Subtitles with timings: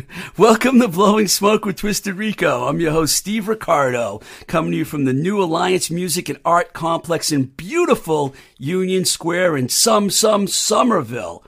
[0.38, 2.66] Welcome to Blowing Smoke with Twisted Rico.
[2.66, 6.72] I'm your host, Steve Ricardo, coming to you from the New Alliance Music and Art
[6.72, 11.44] Complex in beautiful Union Square in some, some Somerville.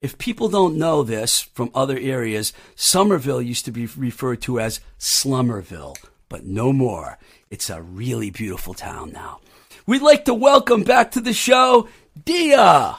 [0.00, 4.80] If people don't know this from other areas, Somerville used to be referred to as
[4.98, 5.96] Slummerville,
[6.28, 7.18] but no more.
[7.50, 9.40] It's a really beautiful town now.
[9.86, 11.88] We'd like to welcome back to the show,
[12.24, 12.96] Dia.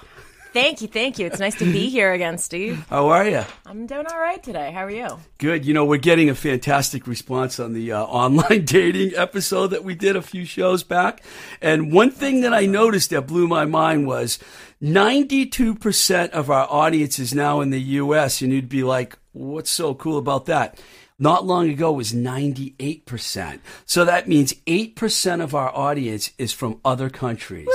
[0.51, 1.27] Thank you, thank you.
[1.27, 2.83] It's nice to be here again, Steve.
[2.89, 3.43] How are you?
[3.67, 4.71] I'm doing all right today.
[4.71, 5.19] How are you?
[5.37, 5.63] Good.
[5.63, 9.93] You know, we're getting a fantastic response on the uh, online dating episode that we
[9.93, 11.23] did a few shows back.
[11.61, 14.39] And one thing that I noticed that blew my mind was
[14.81, 18.41] 92% of our audience is now in the US.
[18.41, 20.81] And you'd be like, what's so cool about that?
[21.19, 23.59] Not long ago it was 98%.
[23.85, 27.67] So that means 8% of our audience is from other countries.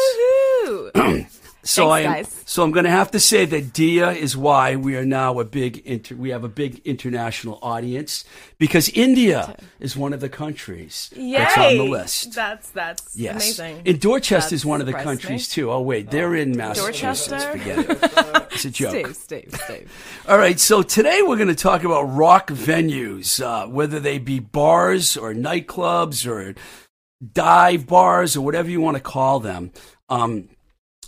[1.66, 2.42] So Thanks, I am, guys.
[2.44, 5.44] so I'm going to have to say that Dia is why we are now a
[5.46, 8.24] big inter, we have a big international audience
[8.58, 12.34] because India is one of the countries that's on the list.
[12.34, 13.82] That's that's Yes, amazing.
[13.86, 15.62] and Dorchester That is one of the countries me.
[15.62, 15.70] too.
[15.72, 17.28] Oh wait, they're in Massachusetts.
[17.28, 17.58] Dorchester?
[17.58, 17.78] Forget
[18.36, 18.46] it.
[18.52, 18.90] It's a joke.
[18.90, 19.92] Steve, Steve, Steve.
[20.28, 24.38] All right, so today we're going to talk about rock venues, uh, whether they be
[24.38, 26.54] bars or nightclubs or
[27.32, 29.72] dive bars or whatever you want to call them.
[30.10, 30.48] Um,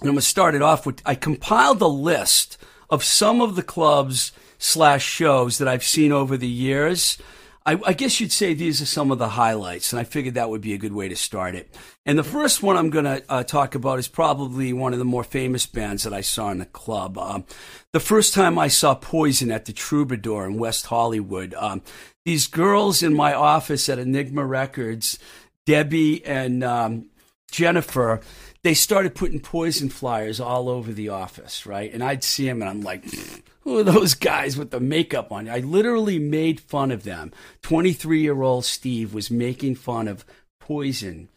[0.01, 2.59] and I'm going to start it off with I compiled a list
[2.91, 7.19] of some of the clubs slash shows that I've seen over the years.
[7.65, 10.51] I, I guess you'd say these are some of the highlights, and I figured that
[10.51, 11.75] would be a good way to start it.
[12.05, 15.05] And the first one I'm going to uh, talk about is probably one of the
[15.05, 17.19] more famous bands that I saw in the club.
[17.19, 17.45] Um,
[17.93, 21.83] the first time I saw Poison at the Troubadour in West Hollywood, um,
[22.25, 25.19] these girls in my office at Enigma Records,
[25.65, 27.07] Debbie and um,
[27.51, 28.21] Jennifer,
[28.67, 31.95] they started putting poison flyers all over the office, right?
[31.95, 35.31] And I'd see them and I'm like, hmm, who are those guys with the makeup
[35.31, 35.49] on?
[35.49, 37.33] I literally made fun of them.
[37.63, 40.25] 23 year old Steve was making fun of
[40.59, 41.29] poison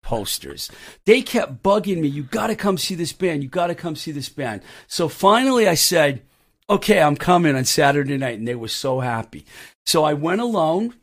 [0.00, 0.70] posters.
[1.04, 4.30] They kept bugging me, you gotta come see this band, you gotta come see this
[4.30, 4.62] band.
[4.86, 6.22] So finally I said,
[6.70, 8.38] okay, I'm coming on Saturday night.
[8.38, 9.44] And they were so happy.
[9.84, 10.94] So I went alone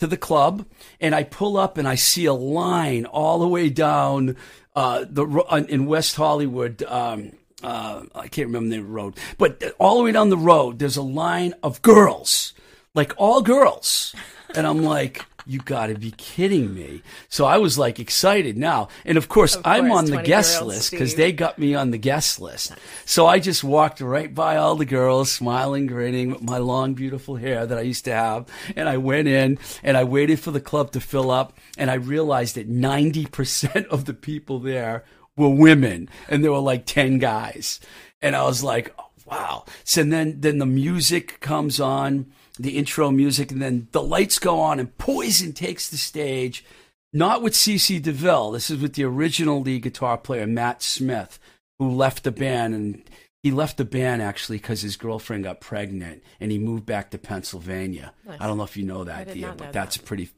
[0.00, 0.66] to the club
[1.00, 4.36] and I pull up and I see a line all the way down
[4.74, 6.82] uh, the uh, in West Hollywood.
[6.82, 10.96] Um, uh, I can't remember the road, but all the way down the road, there's
[10.96, 12.54] a line of girls,
[12.94, 14.14] like all girls,
[14.54, 15.24] and I'm like.
[15.46, 17.02] You got to be kidding me!
[17.28, 20.90] So I was like excited now, and of course Of I'm on the guest list
[20.90, 22.72] because they got me on the guest list.
[23.04, 27.36] So I just walked right by all the girls, smiling, grinning, with my long, beautiful
[27.36, 28.46] hair that I used to have.
[28.76, 31.56] And I went in and I waited for the club to fill up.
[31.78, 35.04] And I realized that 90% of the people there
[35.36, 37.80] were women and there were like 10 guys.
[38.22, 39.64] And I was like, oh, wow.
[39.84, 42.32] So then, then the music comes on,
[42.62, 46.64] the intro music, and then the lights go on and Poison takes the stage
[47.12, 48.52] not with CC DeVille.
[48.52, 51.38] This is with the original lead guitar player, Matt Smith,
[51.78, 52.74] who left the band.
[52.74, 53.02] And
[53.42, 57.18] he left the band actually because his girlfriend got pregnant and he moved back to
[57.18, 58.12] Pennsylvania.
[58.38, 60.06] I don't know if you know that, Dia, but know that's that.
[60.06, 60.30] pretty.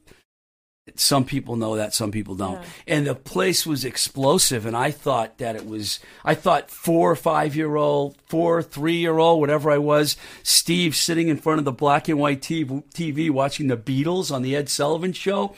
[0.95, 2.61] Some people know that, some people don't.
[2.85, 6.01] And the place was explosive, and I thought that it was.
[6.25, 10.93] I thought four or five year old, four, three year old, whatever I was, Steve
[10.95, 14.57] sitting in front of the black and white TV, TV watching the Beatles on the
[14.57, 15.55] Ed Sullivan Show.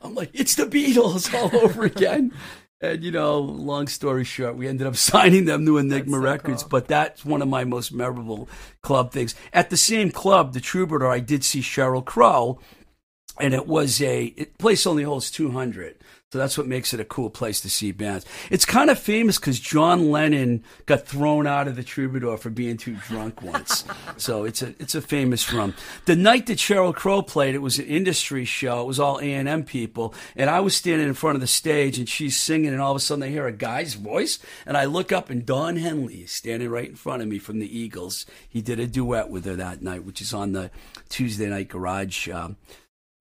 [0.00, 2.32] I'm like, it's the Beatles all over again.
[2.80, 6.62] And you know, long story short, we ended up signing them to Enigma so Records.
[6.62, 6.70] cool.
[6.70, 8.48] But that's one of my most memorable
[8.80, 9.34] club things.
[9.52, 12.58] At the same club, the Troubadour, I did see Sheryl Crow,
[13.38, 15.96] and it was a it, place only holds two hundred.
[16.32, 18.26] So that's what makes it a cool place to see bands.
[18.50, 22.76] It's kind of famous because John Lennon got thrown out of the Troubadour for being
[22.76, 23.84] too drunk once.
[24.16, 25.74] so it's a it's a famous room.
[26.06, 28.82] The night that Sheryl Crow played, it was an industry show.
[28.82, 31.46] It was all A and M people, and I was standing in front of the
[31.46, 34.76] stage, and she's singing, and all of a sudden I hear a guy's voice, and
[34.76, 37.78] I look up, and Don Henley is standing right in front of me from the
[37.78, 38.26] Eagles.
[38.48, 40.72] He did a duet with her that night, which is on the
[41.08, 42.28] Tuesday Night Garage.
[42.28, 42.56] Um,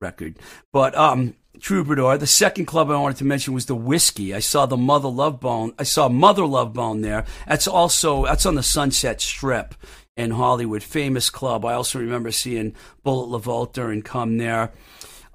[0.06, 0.38] record.
[0.72, 4.34] But um, Troubadour, the second club I wanted to mention was the Whiskey.
[4.34, 5.74] I saw the Mother Love Bone.
[5.80, 7.26] I saw Mother Love Bone there.
[7.48, 9.76] That's also that's on the Sunset Strip
[10.16, 11.66] in Hollywood, famous club.
[11.66, 14.72] I also remember seeing Bullet LaVolta and Come there.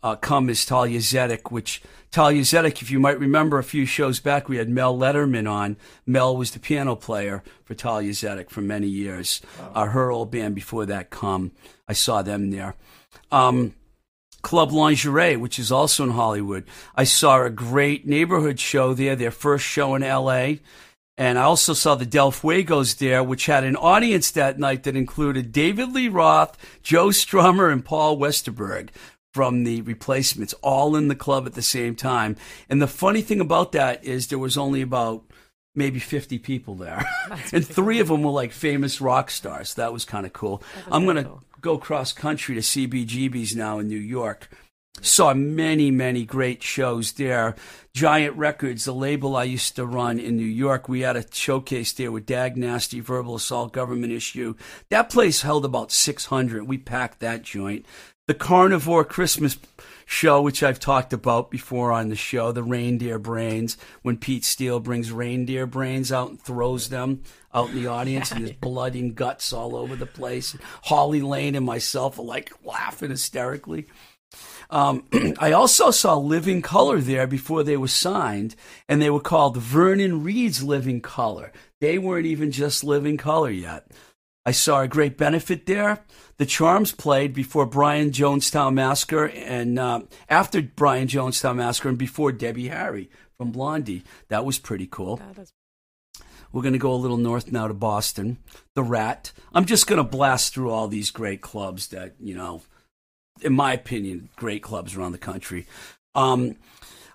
[0.03, 4.19] Uh, Come is Talia Zedek, which Talia Zedek, if you might remember a few shows
[4.19, 5.77] back, we had Mel Letterman on.
[6.07, 9.43] Mel was the piano player for Talia Zedek for many years.
[9.75, 11.53] Uh, her old band before that, Come.
[11.87, 12.75] I saw them there.
[13.31, 13.75] Um,
[14.43, 16.65] Club Lingerie, which is also in Hollywood.
[16.95, 20.55] I saw a great neighborhood show there, their first show in LA.
[21.19, 24.97] And I also saw the Del Fuegos there, which had an audience that night that
[24.97, 28.89] included David Lee Roth, Joe Strummer, and Paul Westerberg
[29.35, 32.37] from the replacements, all in the club at the same time.
[32.69, 35.25] And the funny thing about that is there was only about
[35.75, 37.05] maybe 50 people there.
[37.53, 39.75] and three of them were like famous rock stars.
[39.75, 40.63] That was kind of cool.
[40.91, 41.43] I'm going to cool.
[41.61, 44.49] Go cross country to CBGB's now in New York.
[45.03, 47.55] Saw many, many great shows there.
[47.95, 51.93] Giant Records, the label I used to run in New York, we had a showcase
[51.93, 54.55] there with Dag Nasty, Verbal Assault, Government Issue.
[54.91, 56.65] That place held about 600.
[56.65, 57.87] We packed that joint.
[58.27, 59.57] The Carnivore Christmas
[60.11, 64.81] show, which I've talked about before on the show, the reindeer brains, when Pete Steele
[64.81, 67.23] brings reindeer brains out and throws them
[67.55, 70.57] out in the audience, and there's blood and guts all over the place.
[70.83, 73.87] Holly Lane and myself are like laughing hysterically.
[74.69, 75.05] Um,
[75.39, 78.57] I also saw Living Color there before they were signed,
[78.89, 81.53] and they were called Vernon Reid's Living Color.
[81.81, 83.87] They weren't even just Living Color yet.
[84.47, 86.05] I saw a great benefit there.
[86.39, 92.33] The Charms played before Brian Jonestown Massacre and uh, after Brian Jonestown Massacre and before
[92.33, 94.03] Debbie Harry from Blondie.
[94.29, 95.21] That was pretty cool.
[95.39, 95.53] Is
[96.53, 98.39] We're going to go a little north now to Boston.
[98.75, 99.33] The Rat.
[99.53, 102.63] I'm just going to blast through all these great clubs that, you know,
[103.43, 105.67] in my opinion, great clubs around the country.
[106.15, 106.57] Um,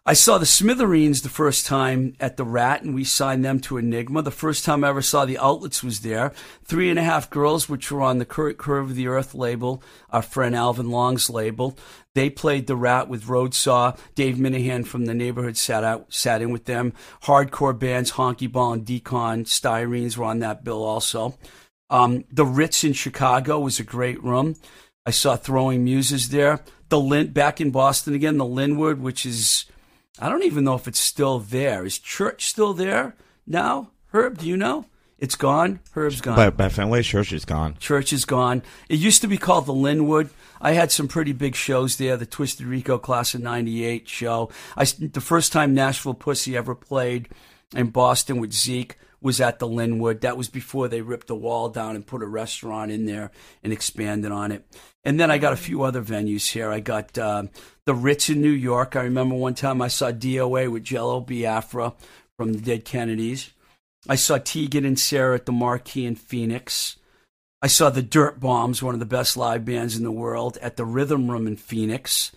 [0.07, 3.77] I saw the Smithereens the first time at the Rat, and we signed them to
[3.77, 4.21] Enigma.
[4.21, 6.31] The first time I ever saw the Outlets was there.
[6.63, 9.81] Three and a Half Girls, which were on the Cur- Curve of the Earth label,
[10.11, 11.75] our friend Alvin Long's label.
[12.13, 13.97] They played the Rat with Roadsaw.
[14.13, 16.93] Dave Minehan from the neighborhood sat out, sat in with them.
[17.23, 21.35] Hardcore bands, Honky Ball and Decon, Styrenes were on that bill also.
[21.89, 24.55] Um, the Ritz in Chicago was a great room.
[25.03, 26.59] I saw Throwing Muses there.
[26.89, 28.37] The Lin back in Boston again.
[28.37, 29.65] The Linwood, which is
[30.19, 31.85] I don't even know if it's still there.
[31.85, 33.15] Is Church still there
[33.45, 33.91] now?
[34.13, 34.85] Herb, do you know?
[35.17, 35.79] It's gone.
[35.91, 36.35] Herb's gone.
[36.35, 37.77] But, but Fenway Church is gone.
[37.79, 38.63] Church is gone.
[38.89, 40.29] It used to be called the Linwood.
[40.59, 42.17] I had some pretty big shows there.
[42.17, 44.50] The Twisted Rico Class of '98 show.
[44.75, 47.29] I the first time Nashville Pussy ever played
[47.73, 50.21] in Boston with Zeke was at the Linwood.
[50.21, 53.31] That was before they ripped the wall down and put a restaurant in there
[53.63, 54.65] and expanded on it.
[55.03, 56.69] And then I got a few other venues here.
[56.69, 57.43] I got uh,
[57.86, 58.95] the Ritz in New York.
[58.95, 61.93] I remember one time I saw DOA with Jello Biafra
[62.38, 63.51] from the Dead Kennedys.
[64.07, 66.98] I saw Tegan and Sara at the Marquee in Phoenix.
[67.62, 70.77] I saw the Dirt Bombs, one of the best live bands in the world, at
[70.77, 72.31] the Rhythm Room in Phoenix.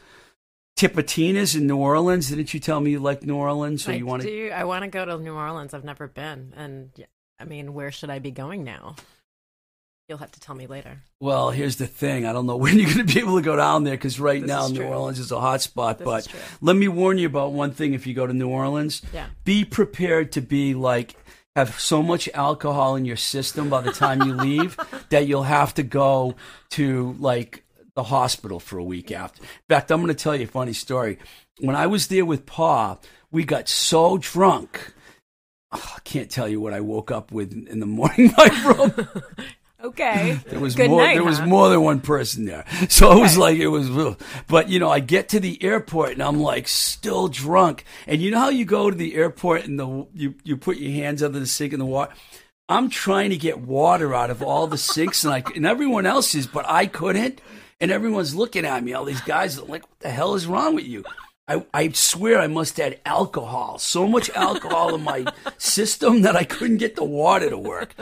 [0.78, 2.28] Tipitina's in New Orleans.
[2.28, 3.82] Didn't you tell me you like New Orleans?
[3.84, 4.28] So I you want to?
[4.28, 4.50] do.
[4.54, 5.74] I want to go to New Orleans.
[5.74, 6.90] I've never been, and
[7.40, 8.94] I mean, where should I be going now?
[10.08, 11.02] You'll have to tell me later.
[11.20, 12.24] Well, here's the thing.
[12.26, 14.40] I don't know when you're going to be able to go down there because right
[14.40, 14.84] This now New.
[14.84, 15.98] Orleans is a hot spot.
[15.98, 16.28] This but
[16.60, 17.92] let me warn you about one thing.
[17.92, 19.26] If you go to New Orleans, Yeah.
[19.44, 21.16] be prepared to be like
[21.56, 24.78] have so much alcohol in your system by the time you leave
[25.10, 26.36] that you'll have to go
[26.70, 27.64] to like
[27.98, 29.42] the hospital for a week after.
[29.42, 31.18] In fact, I'm going to tell you a funny story.
[31.58, 32.98] When I was there with Pa,
[33.32, 34.94] we got so drunk.
[35.72, 39.08] Oh, I can't tell you what I woke up with in the morning my room.
[39.82, 40.38] Okay.
[40.46, 41.02] There was Good more.
[41.02, 43.90] night, there was more than one person there, so it was like it was.
[44.46, 47.84] But you know, I get to the airport and I'm like still drunk.
[48.06, 50.92] And you know how you go to the airport and the you you put your
[50.92, 52.12] hands under the sink in the water.
[52.68, 56.36] I'm trying to get water out of all the sinks and like and everyone else
[56.36, 57.40] is, but I couldn't.
[57.80, 58.92] And everyone's looking at me.
[58.92, 61.04] All these guys are like, "What the hell is wrong with you?"
[61.48, 65.24] I, I swear I must have had alcohol, so much alcohol in my
[65.56, 67.94] system that I couldn't get the water to work.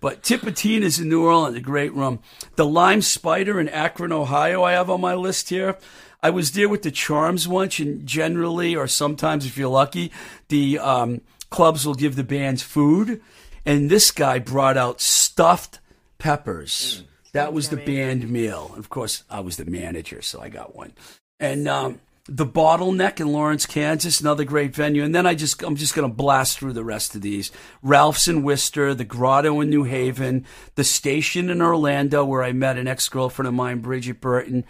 [0.00, 2.20] But Tipitina's in New Orleans, a great rum.
[2.56, 5.76] The Lime Spider in Akron, Ohio, I have on my list here.
[6.22, 10.10] I was there with the Charms once, and generally, or sometimes if you're lucky,
[10.48, 13.20] the um, clubs will give the bands food.
[13.66, 15.78] And this guy brought out stuffed
[16.16, 17.04] peppers.
[17.34, 18.72] That was the band meal.
[18.76, 20.92] Of course, I was the manager, so I got one.
[21.40, 25.02] And um, the Bottleneck in Lawrence, Kansas, another great venue.
[25.02, 27.50] And then I just I'm just going to blast through the rest of these.
[27.82, 32.78] Ralph's in Worcester, the Grotto in New Haven, the Station in Orlando, where I met
[32.78, 34.64] an ex girlfriend of mine, Bridget Burton,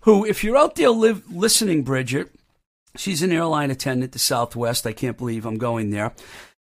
[0.00, 2.34] who, if you're out there live, listening, Bridget,
[2.96, 4.84] she's an airline attendant to Southwest.
[4.84, 6.12] I can't believe I'm going there.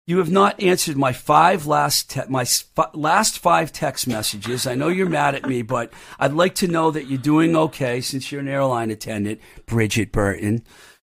[0.07, 2.45] You have not answered my five last te- my
[2.93, 4.67] last five text messages.
[4.67, 8.01] I know you're mad at me, but I'd like to know that you're doing okay
[8.01, 10.63] since you're an airline attendant, Bridget Burton.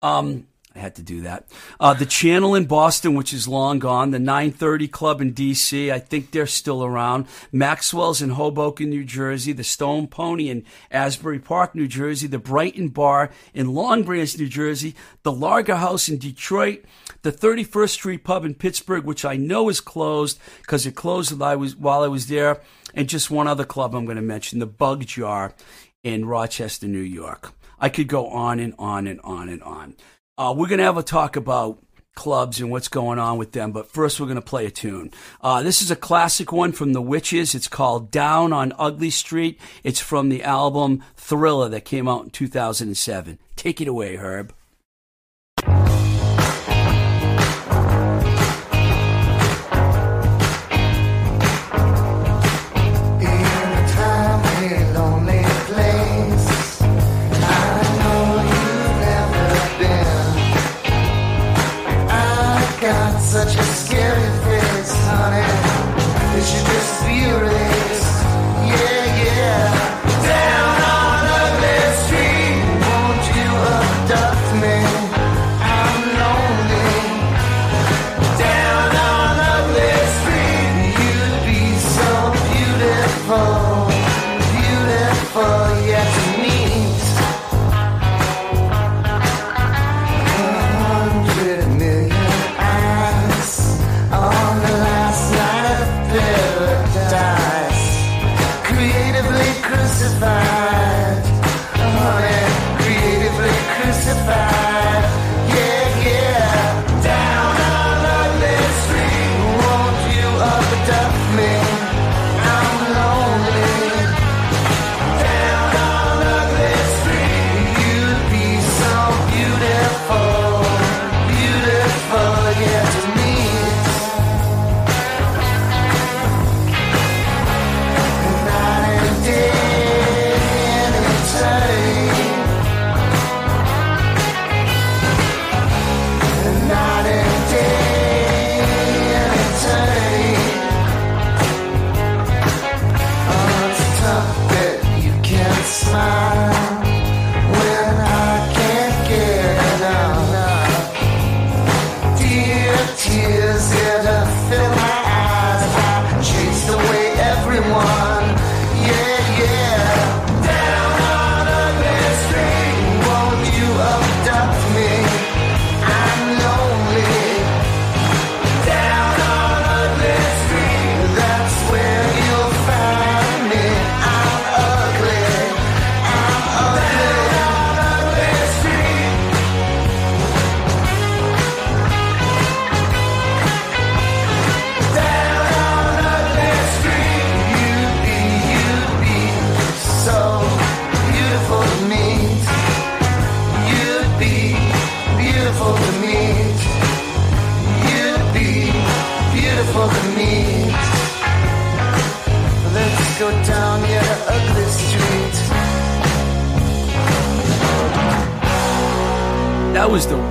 [0.03, 0.47] Um,
[0.77, 1.49] I had to do that.
[1.81, 4.11] Uh, the channel in Boston, which is long gone.
[4.11, 5.91] The 930 Club in D.C.
[5.91, 7.27] I think they're still around.
[7.51, 9.53] Maxwell's in Hoboken, New Jersey.
[9.53, 12.27] The Stone Pony in Asbury Park, New Jersey.
[12.27, 14.95] The Brighton Bar in Long Branch, New Jersey.
[15.23, 16.85] The Lager House in Detroit.
[17.23, 21.51] The 31st Street Pub in Pittsburgh, which I know is closed because it closed while
[21.51, 22.61] I was while I was there.
[22.95, 25.55] And just one other club I'm going to mention, the Bug Jar
[26.03, 27.53] in Rochester, New York.
[27.79, 29.97] I could go on and on and on and on.
[30.39, 31.79] Uh, we're going to have a talk about
[32.15, 35.11] clubs and what's going on with them, but first we're going to play a tune.
[35.41, 37.55] Uh, this is a classic one from the Witches.
[37.55, 39.59] It's called Down on Ugly Street.
[39.83, 43.39] It's from the album Thriller that came out in 2007.
[43.57, 44.53] Take it away, Herb.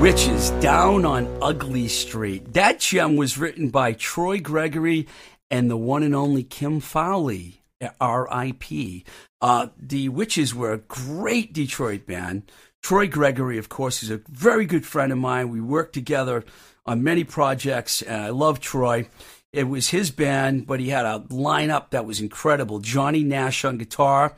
[0.05, 2.53] Witches down on Ugly Street.
[2.53, 5.07] That gem was written by Troy Gregory
[5.49, 7.63] and the one and only Kim Fowley,
[7.99, 9.03] R.I.P.
[9.41, 12.51] Uh, the Witches were a great Detroit band.
[12.83, 15.49] Troy Gregory, of course, is a very good friend of mine.
[15.49, 16.45] We worked together
[16.85, 19.09] on many projects, and I love Troy.
[19.53, 22.77] It was his band, but he had a lineup that was incredible.
[22.77, 24.35] Johnny Nash on guitar,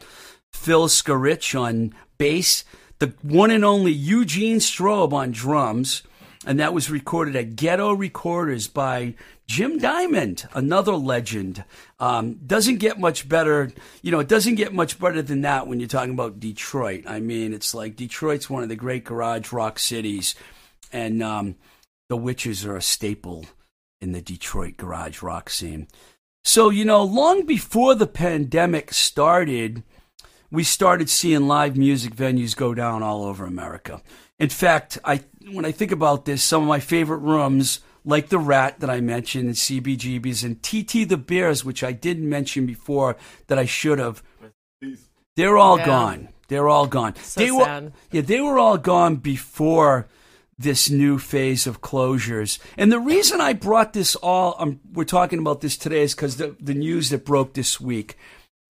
[0.53, 2.63] Phil Scarich on bass,
[2.99, 6.03] the one and only Eugene Strobe on drums,
[6.45, 9.15] and that was recorded at Ghetto Recorders by
[9.47, 11.63] Jim Diamond, another legend.
[11.99, 15.79] Um, doesn't get much better, you know, it doesn't get much better than that when
[15.79, 17.03] you're talking about Detroit.
[17.07, 20.35] I mean, it's like Detroit's one of the great garage rock cities,
[20.91, 21.55] and um,
[22.09, 23.45] the Witches are a staple
[24.01, 25.87] in the Detroit garage rock scene.
[26.43, 29.83] So, you know, long before the pandemic started,
[30.51, 34.01] we started seeing live music venues go down all over America.
[34.39, 38.39] In fact, I when I think about this, some of my favorite rooms, like the
[38.39, 43.15] Rat that I mentioned, and CBGB's, and TT the Bears, which I didn't mention before
[43.47, 44.21] that I should have,
[45.35, 45.85] they're all Yeah.
[45.85, 46.29] gone.
[46.49, 47.15] They're all gone.
[47.21, 47.93] So they were, sad.
[48.11, 50.07] yeah, they were all gone before
[50.57, 52.57] this new phase of closures.
[52.77, 56.37] And the reason I brought this all, um, we're talking about this today, is because
[56.37, 58.17] the, the news that broke this week.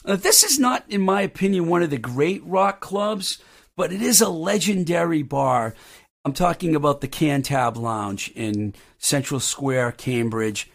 [0.08, 3.40] Uh, this is not, in my opinion, one of the great rock clubs,
[3.76, 5.76] but it is a legendary bar.
[6.24, 10.72] I'm talking about the Cantab Lounge in Central Square, Cambridge,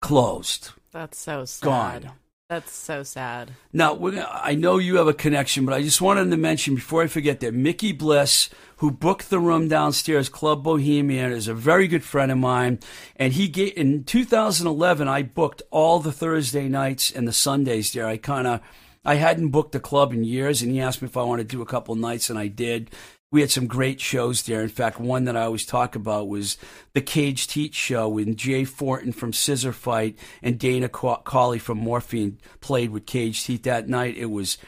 [0.00, 0.70] closed.
[0.90, 2.02] That's so sad.
[2.04, 2.12] Gone.
[2.50, 3.52] That's so sad.
[3.72, 7.00] Now, gonna, I know you have a connection, but I just wanted to mention before
[7.00, 11.86] I forget that Mickey Bliss, who booked the room downstairs, Club Bohemian, is a very
[11.86, 12.80] good friend of mine.
[13.14, 18.08] And he gave, in 2011, I booked all the Thursday nights and the Sundays there.
[18.08, 18.60] I kind of,
[19.04, 21.56] I hadn't booked the club in years, and he asked me if I wanted to
[21.56, 22.90] do a couple nights, and I did.
[23.32, 24.60] We had some great shows there.
[24.60, 26.56] In fact, one that I always talk about was
[26.94, 32.38] the Cage Teach show when Jay Fortin from Scissor Fight and Dana Colley from Morphine
[32.60, 34.16] played with Cage Teeth that night.
[34.16, 34.58] It was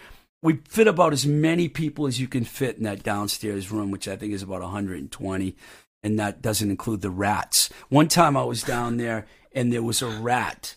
[0.43, 4.09] we fit about as many people as you can fit in that downstairs room, which
[4.09, 5.57] I think is about 120,
[6.03, 7.69] and that doesn't include the rats.
[7.89, 10.75] One time I was down there and there was a rat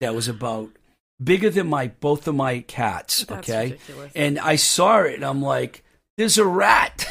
[0.00, 0.70] that was about
[1.22, 3.24] bigger than my both of my cats.
[3.24, 4.12] That's okay, ridiculous.
[4.14, 5.82] and I saw it and I'm like,
[6.16, 7.07] "There's a rat,"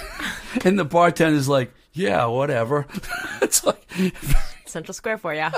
[0.65, 2.87] and the bartender's like, "Yeah, whatever."
[3.41, 3.83] it's like.
[4.65, 5.47] Central Square for you.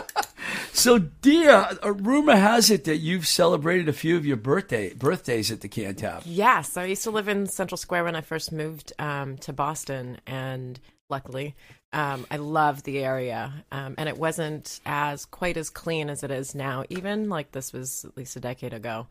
[0.72, 5.52] So, dear, a rumor has it that you've celebrated a few of your birthday birthdays
[5.52, 6.22] at the Cantab.
[6.26, 10.20] Yes, I used to live in Central Square when I first moved um, to Boston,
[10.26, 11.56] and luckily,
[11.92, 13.66] um, I loved the area.
[13.72, 16.86] Um, and it wasn't as quite as clean as it is now.
[16.90, 19.08] Even like this was at least a decade ago.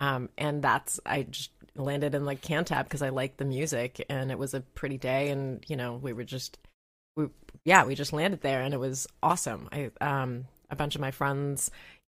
[0.00, 4.30] Um, and that's I just landed in like Cantab because I liked the music, and
[4.30, 6.58] it was a pretty day, and you know we were just
[7.16, 7.26] we
[7.64, 9.68] yeah we just landed there, and it was awesome.
[9.72, 11.70] I um a bunch of my friends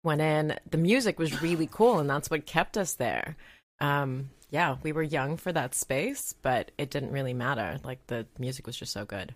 [0.03, 0.57] went in.
[0.69, 3.35] The music was really cool, and that's what kept us there.
[3.79, 7.79] Um, yeah, we were young for that space, but it didn't really matter.
[7.83, 9.33] Like the music was just so good.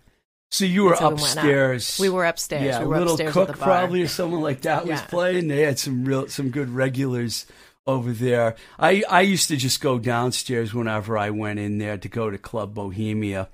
[0.50, 1.98] So you were So we upstairs.
[2.00, 2.64] We were upstairs.
[2.64, 3.68] Yeah, we were Little upstairs Cook at the bar.
[3.80, 5.48] probably or someone like that was playing.
[5.48, 7.44] They had some real, some good regulars
[7.88, 8.54] over there.
[8.78, 12.38] I I used to just go downstairs whenever I went in there to go to
[12.38, 13.48] Club Bohemia.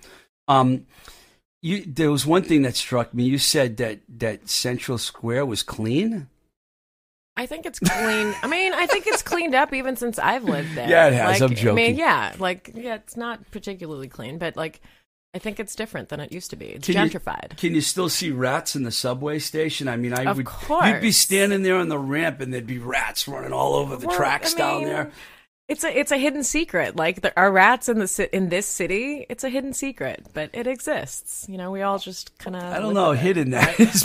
[0.48, 0.86] Um,
[1.62, 3.24] you there was one thing that struck me.
[3.24, 6.28] You said that that Central Square was clean.
[7.36, 8.34] I think it's clean.
[8.42, 10.88] I mean, I think it's cleaned up even since I've lived there.
[10.88, 11.40] Yeah, it has.
[11.40, 11.74] Like, I'm I joking.
[11.74, 14.80] mean, yeah, like yeah, it's not particularly clean, but like
[15.34, 16.66] I think it's different than it used to be.
[16.66, 17.56] It's Can you- gentrified.
[17.56, 19.88] Can you still see rats in the subway station?
[19.88, 20.46] I mean, I Of would.
[20.46, 20.86] course.
[20.86, 24.06] You'd be standing there on the ramp, and there'd be rats running all over the
[24.06, 25.10] Well, tracks I down mean, there.
[25.66, 26.94] It's a it's a hidden secret.
[26.94, 29.24] Like there are rats in the in this city.
[29.30, 31.46] It's a hidden secret, but it exists.
[31.48, 32.62] You know, we all just kind of.
[32.62, 34.04] I don't know hidden that is.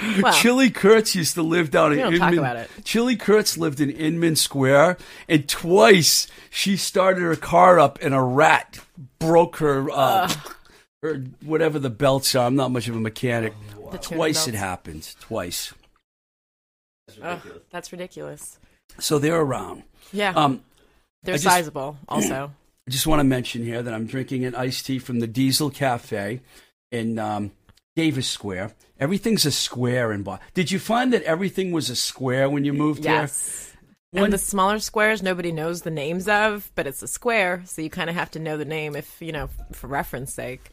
[0.00, 2.30] But- Well- Chili Kurtz used to live down in We don't Inman.
[2.30, 2.70] talk about it.
[2.84, 4.96] Chili Kurtz lived in Inman Square,
[5.28, 8.80] and twice she started her car up, and a rat
[9.18, 10.32] broke her, uh,
[11.02, 12.46] her whatever the belts are.
[12.46, 13.54] I'm not much of a mechanic.
[13.92, 14.58] The tuner Twice it belts.
[14.64, 15.14] happened.
[15.20, 15.72] Twice.
[17.22, 17.40] Ugh,
[17.70, 18.58] that's ridiculous.
[18.98, 19.82] So they're around.
[20.12, 20.62] Yeah, Um,
[21.22, 21.98] they're I just- sizable.
[22.08, 22.52] Also,
[22.86, 25.70] I just want to mention here that I'm drinking an iced tea from the Diesel
[25.70, 26.40] Cafe
[26.90, 27.52] in um,
[27.96, 28.72] Davis Square.
[28.98, 30.46] Everything's a square in Boston.
[30.54, 33.72] Did you find that everything was a square when you moved yes.
[34.12, 37.80] When- and the smaller squares nobody knows the names of, but it's a square, so
[37.82, 40.70] you kind of have to know the name if you know for reference sake.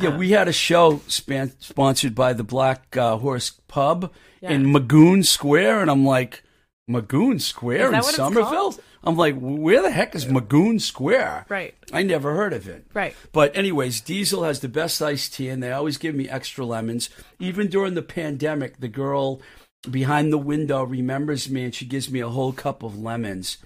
[0.00, 0.10] here?
[0.10, 4.52] Yeah, we had a show span- sponsored by the Black uh, Horse Pub Yeah.
[4.52, 6.42] in Magoun Square, and I'm like,
[6.90, 8.76] Magoun Square in Somerville?
[9.06, 11.46] I'm like, where the heck is Magoun Square?
[11.48, 11.74] Right.
[11.92, 12.86] I never heard of it.
[12.92, 13.14] Right.
[13.30, 17.08] But anyways, Diesel has the best iced tea, and they always give me extra lemons.
[17.38, 19.40] Even during the pandemic, the girl
[19.88, 23.58] behind the window remembers me, and she gives me a whole cup of lemons.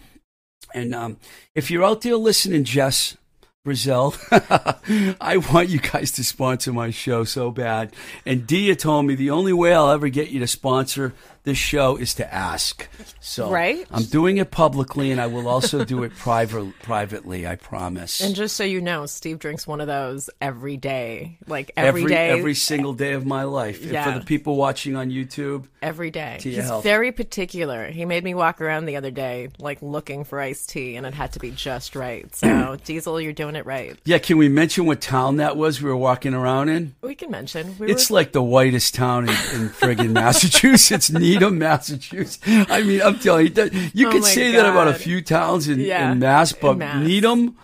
[0.75, 1.17] And um,
[1.55, 3.17] if you're out there listening, Jess
[3.65, 7.95] Brazil, I want you guys to sponsor my show so bad.
[8.27, 11.97] And Dia told me the only way I'll ever get you to sponsor this show
[11.97, 12.87] is to ask.
[13.21, 13.87] So Right.
[13.91, 17.47] I'm doing it publicly, and I will also do it private, privately.
[17.47, 18.21] I promise.
[18.21, 22.31] And just so you know, Steve drinks one of those every day, like every day,
[22.31, 23.83] every single day of my life.
[23.83, 24.13] And Yeah.
[24.13, 26.39] For the people watching on YouTube, every day.
[26.41, 26.83] He's health.
[26.85, 27.87] very particular.
[27.89, 31.15] He made me walk around the other day, like looking for iced tea, and it
[31.15, 32.35] had to be just right.
[32.37, 33.99] So, Diesel, you're doing it right.
[34.05, 34.19] yeah.
[34.19, 36.95] Can we mention what town that was we were walking around in?
[37.03, 37.77] We can mention.
[37.79, 42.39] We It's were, like the whitest town in, in friggin' Massachusetts, Needham, Massachusetts.
[42.47, 45.81] I mean, I'm telling you, you Oh could say that about a few towns in,
[45.81, 47.07] Yeah, in Mass, but in Mass.
[47.07, 47.57] Needham,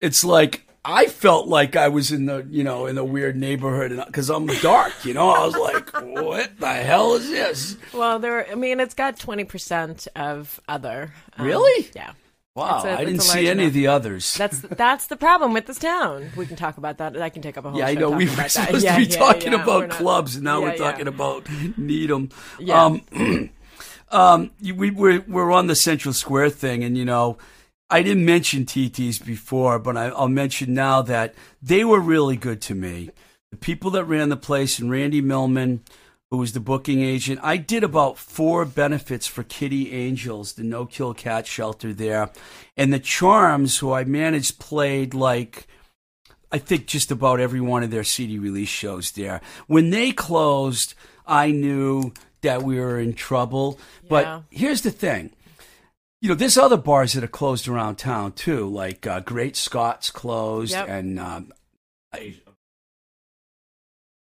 [0.00, 4.00] it's like I felt like I was in the you know in the weird neighborhood
[4.06, 4.92] because I'm dark.
[5.04, 5.90] You know, I was like,
[6.22, 7.76] what the hell is this?
[7.92, 8.48] well, there.
[8.50, 11.12] I mean, it's got twenty percent of other.
[11.36, 11.90] um, Really?
[11.94, 12.12] Yeah.
[12.56, 14.32] Wow, I didn't see any of the others.
[14.32, 16.30] That's that's the problem with this town.
[16.34, 17.20] We can talk about that.
[17.20, 17.78] I can take up a whole.
[17.78, 18.10] yeah, I know.
[18.10, 22.30] We were supposed to be talking about clubs, and now we're talking about Needham.
[22.58, 22.82] Yeah.
[22.82, 23.50] Um,
[24.10, 27.36] um, we we're, we're on the Central Square thing, and you know,
[27.90, 32.62] I didn't mention TTs before, but I, I'll mention now that they were really good
[32.62, 33.10] to me.
[33.50, 35.82] The people that ran the place, and Randy Millman,
[36.30, 37.38] who was the booking agent.
[37.42, 42.30] I did about four benefits for Kitty Angels, the no kill cat shelter there,
[42.76, 45.66] and the Charms, who I managed, played like.
[46.52, 49.40] I think just about every one of their CD release shows there.
[49.66, 50.94] When they closed,
[51.26, 52.12] I knew
[52.42, 53.78] that we were in trouble.
[54.02, 54.08] Yeah.
[54.08, 55.30] But here's the thing.
[56.22, 60.10] You know, there's other bars that are closed around town too, like uh, Great Scott's
[60.10, 60.88] closed Yep.
[60.88, 61.52] and um,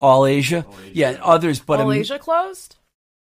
[0.02, 0.66] All Asia.
[0.92, 1.60] Yeah, others.
[1.60, 2.76] But All im- Asia closed.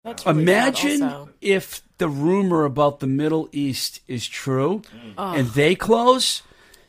[0.03, 1.29] That's really sad imagine also.
[1.41, 4.81] if the rumor about the Middle East is true
[5.17, 5.33] Oh.
[5.33, 6.41] and they close.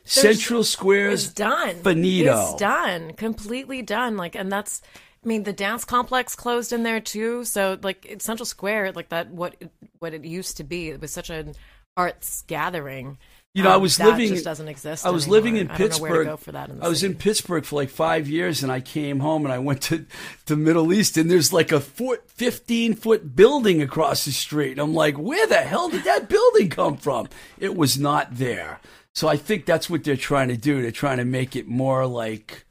[0.04, 1.76] Central Square's It's done.
[1.82, 2.40] finito.
[2.52, 3.12] It's done.
[3.14, 4.16] Completely done.
[4.16, 4.80] Like, and that's.
[5.22, 7.44] I mean, the dance complex closed in there too.
[7.44, 9.54] So, like, it's Central Square, like that, what
[9.98, 11.54] what it used to be, it was such an
[11.96, 13.18] arts gathering.
[13.52, 15.04] You know, I Um, was that living- Just doesn't exist.
[15.04, 15.34] I was anymore.
[15.38, 16.26] living in I don't know where to Pittsburgh.
[16.28, 17.12] go for that in I was city.
[17.12, 20.06] in Pittsburgh for like five years, and I came home and I went to
[20.46, 24.78] the Middle East, and there's like a foot, fifteen foot building across the street.
[24.78, 27.28] I'm like, where the hell did that building come from?
[27.58, 28.78] It was not there.
[29.16, 30.80] So I think that's what they're trying to do.
[30.80, 32.64] They're trying to make it more like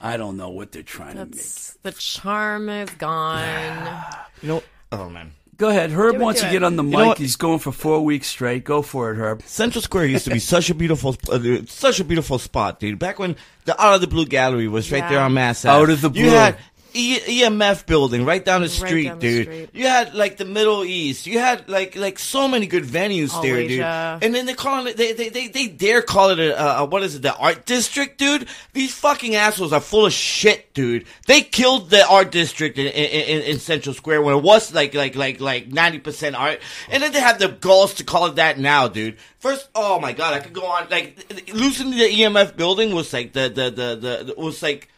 [0.00, 1.34] I don't know what they're trying to make.
[1.34, 4.04] That's, the charm is gone.
[4.42, 5.32] You know, oh man.
[5.58, 7.06] Go ahead, Herb Do it, wants to get on the know mic.
[7.08, 7.18] what?
[7.18, 8.62] He's going for four weeks straight.
[8.64, 9.42] Go for it, Herb.
[9.42, 12.98] Central Square used to be such a beautiful, uh, such a beautiful spot, dude.
[12.98, 15.08] Back when the Out of the Blue Gallery was right Yeah.
[15.08, 15.64] there on Mass.
[15.64, 15.74] Ave.
[15.76, 15.92] Out Ave.
[15.94, 16.34] of the You Blue.
[16.34, 16.56] had
[16.96, 19.46] E- EMF building right down the Right street, down the dude.
[19.46, 19.70] street.
[19.74, 21.26] You had like the Middle East.
[21.26, 24.16] You had like like so many good venues All there, Asia.
[24.20, 24.24] dude.
[24.26, 27.02] And then they call it they they they, they dare call it a, uh, what
[27.02, 28.46] is it the art district, dude?
[28.72, 31.06] These fucking assholes are full of shit, dude.
[31.26, 34.94] They killed the art district in in, in, in Central Square when it was like
[34.94, 38.36] like like like ninety percent art, and then they have the balls to call it
[38.36, 39.16] that now, dude.
[39.38, 43.32] First, oh my god, I could go on like losing the EMF building was like
[43.32, 44.88] the the the the, the was like.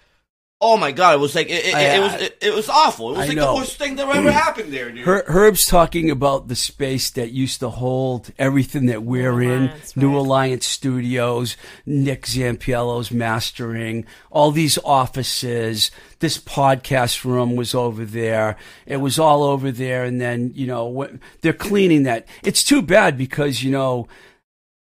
[0.60, 1.14] Oh my god!
[1.14, 3.10] It was like it, it, I- it was it, it was awful.
[3.10, 3.52] It was I like know.
[3.52, 5.04] the worst thing that ever happened there, dude.
[5.06, 9.66] Her, Herb's talking about the space that used to hold everything that we're in.
[9.68, 10.16] Alliance, New right.
[10.18, 15.92] Alliance Studios, Nick Zampiello's mastering, all these offices.
[16.20, 18.56] This podcast room was over there.
[18.84, 20.02] It was all over there.
[20.02, 22.26] And then, you know, what, they're cleaning that.
[22.42, 24.08] It's too bad because, you know,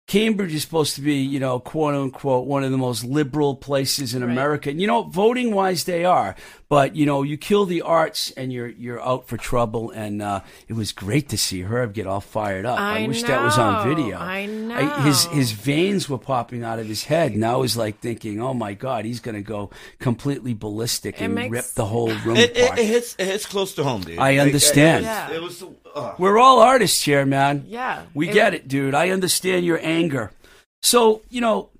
[0.06, 4.14] Cambridge is supposed to be, you know, quote unquote, one of the most liberal places
[4.14, 4.30] in Right.
[4.30, 4.70] America.
[4.70, 6.36] And, you know, voting wise, they are.
[6.68, 9.92] But you know, you kill the arts, and you're you're out for trouble.
[9.92, 12.78] And uh, it was great to see Herb get all fired up.
[12.80, 14.18] I wish that was on video.
[14.18, 14.88] I his know.
[15.04, 18.52] his his veins were popping out of his head, and I was like thinking, oh
[18.52, 22.64] my god, he's gonna go completely ballistic and makes- rip the whole room It, it,
[22.64, 22.78] apart.
[22.80, 24.18] it hits it hits close to home, dude.
[24.18, 25.04] I Like, understand.
[25.04, 25.30] It, Yeah.
[25.34, 25.62] it was.
[25.96, 27.64] Uh, We're all artists here, man.
[27.66, 28.02] Yeah.
[28.14, 28.94] We It- get it, dude.
[28.94, 30.30] I understand your anger.
[30.82, 31.70] So, you know,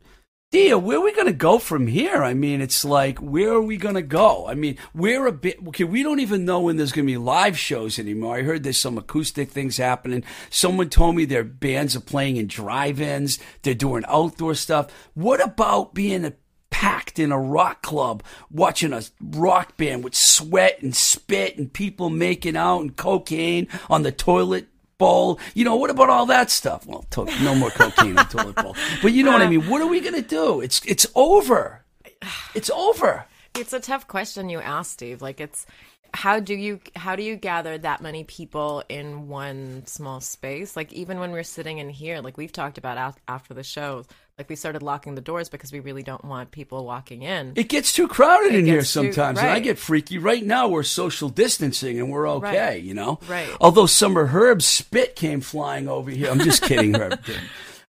[0.52, 2.22] Dia, where are we going to go from here?
[2.22, 4.46] I mean, it's like, where are we going to go?
[4.46, 7.18] I mean, we're a bit, okay, we don't even know when there's going to be
[7.18, 8.36] live shows anymore.
[8.38, 10.22] I heard there's some acoustic things happening.
[10.48, 14.86] Someone told me their bands are playing in drive ins, they're doing outdoor stuff.
[15.14, 16.32] What about being a
[16.76, 22.10] packed in a rock club watching a rock band with sweat and spit and people
[22.10, 24.66] making out and cocaine on the toilet
[24.98, 25.40] bowl.
[25.54, 26.86] You know, what about all that stuff?
[26.86, 28.76] Well, to- no more cocaine in the toilet bowl.
[29.00, 29.70] But you know what I mean?
[29.70, 30.60] What are we going to do?
[30.60, 31.82] It's it's over.
[32.54, 33.24] It's over.
[33.54, 35.22] It's a tough question you asked, Steve.
[35.22, 35.64] Like it's
[36.12, 40.76] how do you how do you gather that many people in one small space?
[40.76, 44.04] Like even when we're sitting in here, like we've talked about af- after the show,
[44.38, 47.54] like we started locking the doors because we really don't want people walking in.
[47.56, 50.18] It gets too crowded in here gets too- sometimes, and I get freaky.
[50.18, 52.82] Right now, we're social distancing, and we're okay, Right.
[52.82, 53.18] you know.
[53.28, 53.48] Right.
[53.62, 56.30] Although some of Herb's spit came flying over here.
[56.30, 57.18] I'm just kidding, Herb.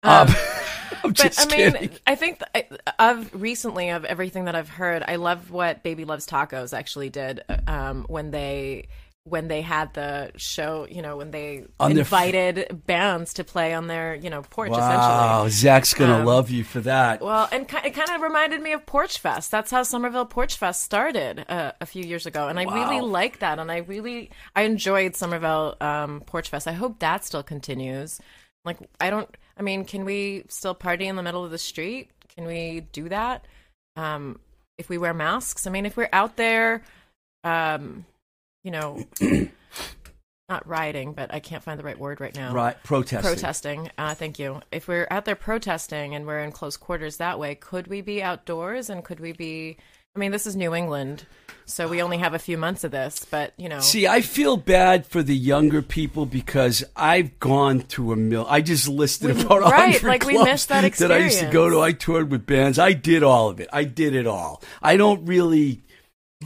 [0.03, 0.27] Um,
[1.03, 1.89] I'm But just I mean, kidding.
[2.05, 2.67] I think th-
[2.99, 7.41] of recently of everything that I've heard, I love what Baby Loves Tacos actually did
[7.65, 8.87] um, when they
[9.29, 10.87] when they had the show.
[10.89, 14.41] You know, when they On their f- invited bands to play on their you know
[14.41, 14.71] porch.
[14.71, 15.49] Wow, Essentially.
[15.51, 17.21] Zach's gonna Um, love you for that.
[17.21, 19.51] Well, and it kind of reminded me of Porch Fest.
[19.51, 23.39] That's how Somerville Porch Fest started uh, a few years ago, and I really like
[23.39, 23.59] that.
[23.59, 26.67] And I really I enjoyed Somerville um, Porch Fest.
[26.67, 28.19] I hope that still continues.
[28.65, 29.29] Like I don't.
[29.57, 32.09] I mean, can we still party in the middle of the street?
[32.35, 33.45] Can we do that?
[33.95, 34.39] Um,
[34.77, 36.83] if we wear masks, I mean, if we're out there,
[37.43, 38.05] um,
[38.67, 39.01] you know,
[40.49, 43.21] not rioting, but I can't find the right word right now right, protesting.
[43.31, 43.91] protesting.
[43.97, 44.59] Uh, thank you.
[44.73, 48.21] If we're out there protesting and we're in close quarters that way, could we be
[48.21, 49.77] outdoors and could we be?
[50.15, 51.25] I mean, this is New England,
[51.65, 54.57] so we only have a few months of this, but you know, See, I feel
[54.57, 58.45] bad for the younger people because I've gone to a mill.
[58.49, 60.99] I just listed We- about right, like, we missed that experience.
[60.99, 61.79] that I used to go to.
[61.81, 62.79] I toured with bands.
[62.79, 63.69] I did all of it.
[63.71, 64.61] I did it all.
[64.81, 65.83] I don't really.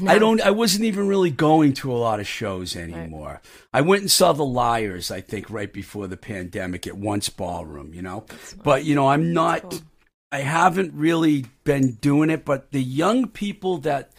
[0.08, 0.42] I don't.
[0.42, 3.42] I wasn't even really going to a lot of shows anymore.
[3.74, 5.12] I went and saw the Liars.
[5.12, 7.94] I think right before the pandemic at Once Ballroom.
[7.94, 8.26] You know,
[8.64, 9.82] but you know, I'm not.
[10.32, 12.46] I haven't really been doing it.
[12.46, 14.12] But the young people that.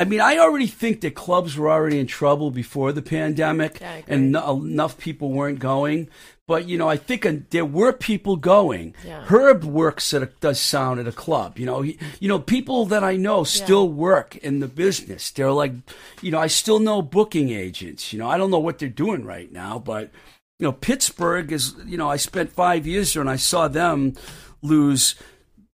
[0.00, 4.02] I mean, I already think that clubs were already in trouble before the pandemic, Yeah,
[4.06, 6.08] and no, enough people weren't going.
[6.48, 8.94] But you know, I think uh, there were people going.
[9.04, 9.22] Yeah.
[9.26, 11.58] Herb works at a, does sound at a club.
[11.58, 15.30] You know, he, you know, people that I know still work in the business.
[15.30, 15.74] They're like,
[16.22, 18.14] you know, I still know booking agents.
[18.14, 20.10] You know, I don't know what they're doing right now, but
[20.58, 21.74] you know, Pittsburgh is.
[21.84, 24.14] You know, I spent five years there, and I saw them
[24.62, 25.16] lose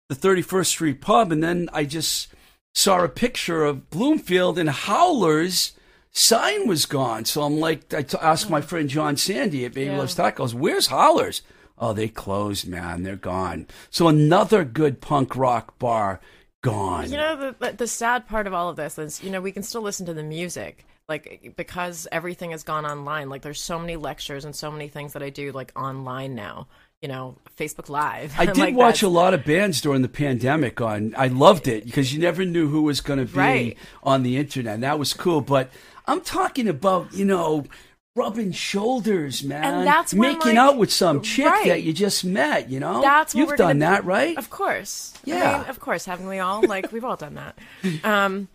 [0.09, 2.29] the 31st Street Pub, and then I just
[2.75, 5.73] saw a picture of Bloomfield and Howler's
[6.13, 7.25] sign was gone.
[7.25, 9.99] So I'm like, I t- asked my friend John Sandy at Baby Yeah.
[9.99, 11.43] Loves Tacos, "Where's Howlers?
[11.79, 13.03] Oh, they closed, man.
[13.03, 13.67] They're gone.
[13.91, 16.21] So another good punk rock bar
[16.63, 17.11] gone.
[17.11, 19.53] You know, the, the the sad part of all of this is, you know, we
[19.53, 23.29] can still listen to the music, like because everything has gone online.
[23.29, 26.69] Like, there's so many lectures and so many things that I do like online now.
[27.03, 28.33] You know, Facebook Live.
[28.39, 31.67] I did Like, watch that's- a lot of bands during the pandemic on I loved
[31.69, 33.77] it because you never knew who was going to be Right.
[34.05, 34.75] on the internet.
[34.75, 35.71] And that was cool, but
[36.07, 37.65] I'm talking about, you know,
[38.15, 39.65] rubbing shoulders, man.
[39.65, 41.67] And that's making like- out with some chick Right.
[41.69, 43.01] that you just met, you know?
[43.03, 44.37] That's what You've done gonna that, right?
[44.39, 45.13] Of course.
[45.27, 45.59] I Yeah.
[45.59, 46.63] mean, of course, haven't we all?
[46.65, 47.59] Like we've all done that.
[48.05, 48.49] Um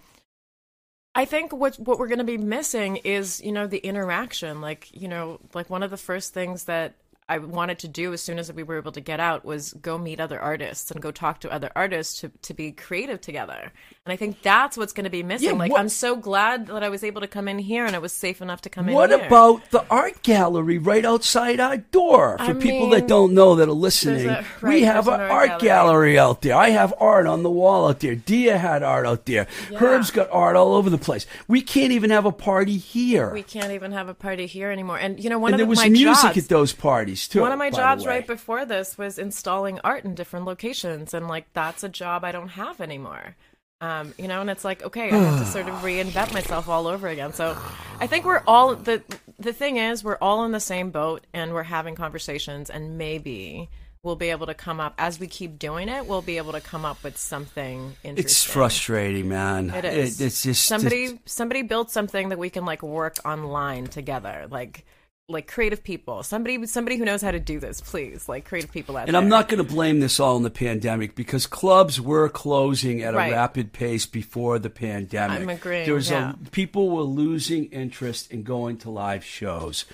[1.15, 4.61] I think what what we're going to be missing is, you know, the interaction.
[4.61, 6.93] Like, you know, like one of the first things that
[7.29, 9.97] I wanted to do as soon as we were able to get out was go
[9.97, 13.73] meet other artists and go talk to other artists to, to be creative together.
[14.07, 15.49] And I think that's what's going to be missing.
[15.49, 17.93] Yeah, like, what- I'm so glad that I was able to come in here and
[17.93, 19.27] it was safe enough to come What in here.
[19.29, 22.37] What about the art gallery right outside our door?
[22.37, 25.47] For I people that don't know that are listening, a- we have an an art
[25.59, 26.13] gallery.
[26.13, 26.19] gallery.
[26.19, 26.55] out there.
[26.55, 28.15] I have art on the wall out there.
[28.15, 29.45] Dia had art out there.
[29.75, 31.25] Herb's got art all over the place.
[31.49, 33.33] We can't even have a party here.
[33.33, 34.99] we can't even have a party here anymore.
[34.99, 37.41] And you know, one and there of was my music jobs, at those parties too.
[37.41, 41.51] One of my jobs right before this was installing art in different locations, and like
[41.51, 43.35] that's a job I don't have anymore.
[43.79, 46.87] Um, you know, and it's like okay, I have to sort of reinvent myself all
[46.87, 47.33] over again.
[47.33, 47.55] So,
[47.99, 49.03] I think we're all the
[49.37, 53.69] the thing is we're all in the same boat, and we're having conversations, and maybe
[54.01, 56.07] we'll be able to come up as we keep doing it.
[56.07, 58.17] We'll be able to come up with something interesting.
[58.17, 59.69] It's frustrating, man.
[59.69, 60.19] It is.
[60.21, 64.85] it's just somebody somebody built something that we can like work online together, like
[65.29, 66.23] like creative people.
[66.23, 69.21] Somebody somebody who knows how to do this, please, like creative people out And there.
[69.21, 73.13] I'm not going to blame this all on the pandemic because clubs were closing at
[73.13, 75.41] a rapid pace before the pandemic.
[75.41, 76.31] I'm agreeing, There was yeah.
[76.31, 79.85] a, people were losing interest in going to live shows.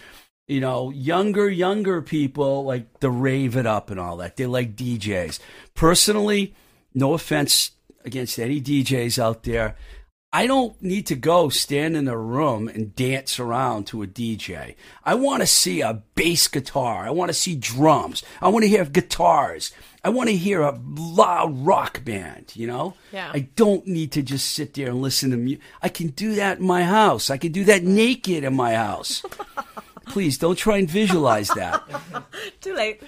[0.47, 4.35] You know, younger, younger people like the rave it up and all that.
[4.35, 5.39] They like DJs.
[5.73, 6.53] Personally,
[6.93, 7.71] no offense
[8.05, 9.77] against any DJs out there.
[10.35, 14.73] I don't need to go stand in a room and dance around to a DJ.
[15.05, 17.05] I want to see a bass guitar.
[17.05, 18.23] I want to see drums.
[18.41, 19.71] I want to hear guitars.
[20.03, 22.95] I want to hear a loud rock band, you know?
[23.11, 23.29] Yeah.
[23.31, 25.63] I don't need to just sit there and listen to music.
[25.83, 27.29] I can do that in my house.
[27.29, 29.23] I can do that naked in my house.
[30.07, 31.83] Please don't try and visualize that.
[32.59, 33.03] Too late.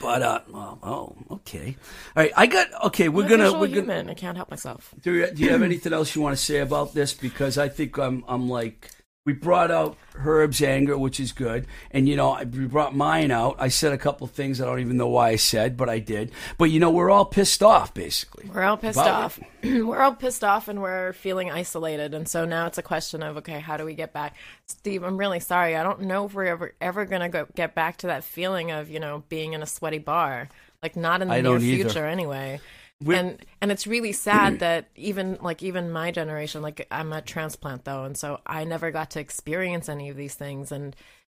[0.00, 1.76] But uh, oh, oh, okay,
[2.16, 2.32] all right.
[2.34, 3.10] I got okay.
[3.10, 4.10] We're I'm gonna we're gonna.
[4.10, 4.94] I can't help myself.
[5.02, 7.12] Do you, do you have anything else you want to say about this?
[7.12, 8.90] Because I think I'm I'm like
[9.26, 13.56] we brought out Herb's anger, which is good, and you know we brought mine out.
[13.58, 16.32] I said a couple things I don't even know why I said, but I did.
[16.56, 18.48] But you know we're all pissed off, basically.
[18.52, 19.38] We're all pissed off.
[19.62, 22.14] we're all pissed off and we're feeling isolated.
[22.14, 24.36] And so now it's a question of, okay, how do we get back?
[24.66, 25.76] Steve, I'm really sorry.
[25.76, 28.88] I don't know if we're ever, ever going to get back to that feeling of,
[28.88, 30.48] you know, being in a sweaty bar.
[30.82, 31.88] Like not in the I near don't either.
[31.90, 32.60] future anyway.
[33.02, 37.22] We're- and and it's really sad that even like even my generation, like I'm a
[37.22, 40.70] transplant though, and so I never got to experience any of these things.
[40.70, 40.94] And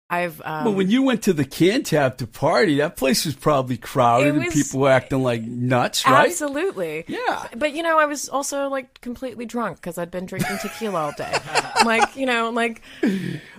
[0.08, 3.76] I've um, But when you went to the Cantab to party, that place was probably
[3.76, 6.26] crowded It and people were acting like nuts, right?
[6.28, 7.04] Absolutely.
[7.06, 7.46] Yeah.
[7.56, 11.12] But you know, I was also like completely drunk because I'd been drinking tequila all
[11.16, 11.32] day.
[11.84, 12.80] like you know, like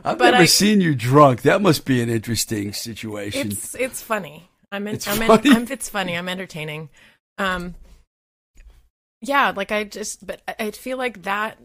[0.03, 1.43] I've never I- seen you drunk.
[1.43, 3.51] That must be an interesting situation.
[3.51, 4.49] it's it's funny.
[4.71, 5.49] I'm in, It's I'm, funny?
[5.51, 6.17] In, I'm it's funny.
[6.17, 6.89] I'm entertaining.
[7.37, 7.75] Um.
[9.21, 11.57] Yeah, like I just, but I- feel like that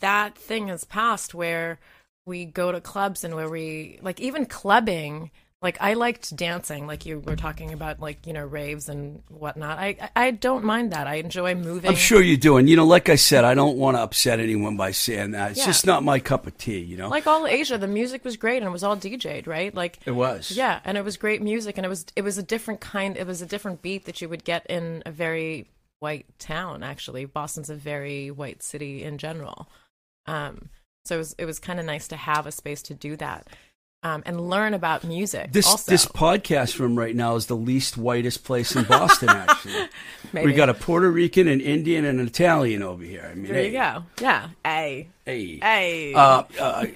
[0.00, 1.78] that thing has passed where
[2.26, 5.30] we go to clubs and where we like even clubbing.
[5.60, 9.78] Like I liked dancing, like you were talking about, like you know raves and whatnot.
[9.78, 11.08] I I I don't mind that.
[11.08, 11.90] I enjoy moving.
[11.90, 12.58] I'm sure you do.
[12.58, 15.50] And, you know, like I said, I don't want to upset anyone by saying that.
[15.52, 15.66] It's Yeah.
[15.66, 17.08] just not my cup of tea, you know?
[17.08, 19.74] like all Asia, the music was great and it was all DJ'd, right?
[19.74, 20.52] Like it was.
[20.52, 23.26] yeah, and it was great music and it was it was a different kind it
[23.26, 25.66] was a different beat that you would get in a very
[26.00, 27.24] white town actually.
[27.24, 29.68] Boston's a very white city in general.
[30.26, 30.70] Um
[31.04, 33.48] so it was it was kind of nice to have a space to do that.
[34.08, 35.52] Um, and learn about music.
[35.52, 35.90] This also.
[35.90, 39.28] this podcast room right now is the least whitest place in Boston.
[39.28, 39.88] Actually,
[40.32, 43.28] we got a Puerto Rican, an Indian, and an Italian over here.
[43.30, 44.04] I mean, there hey, you go.
[44.20, 44.48] Yeah.
[44.64, 45.08] Hey.
[45.26, 46.14] Hey, Hey.
[46.14, 46.86] Uh, uh,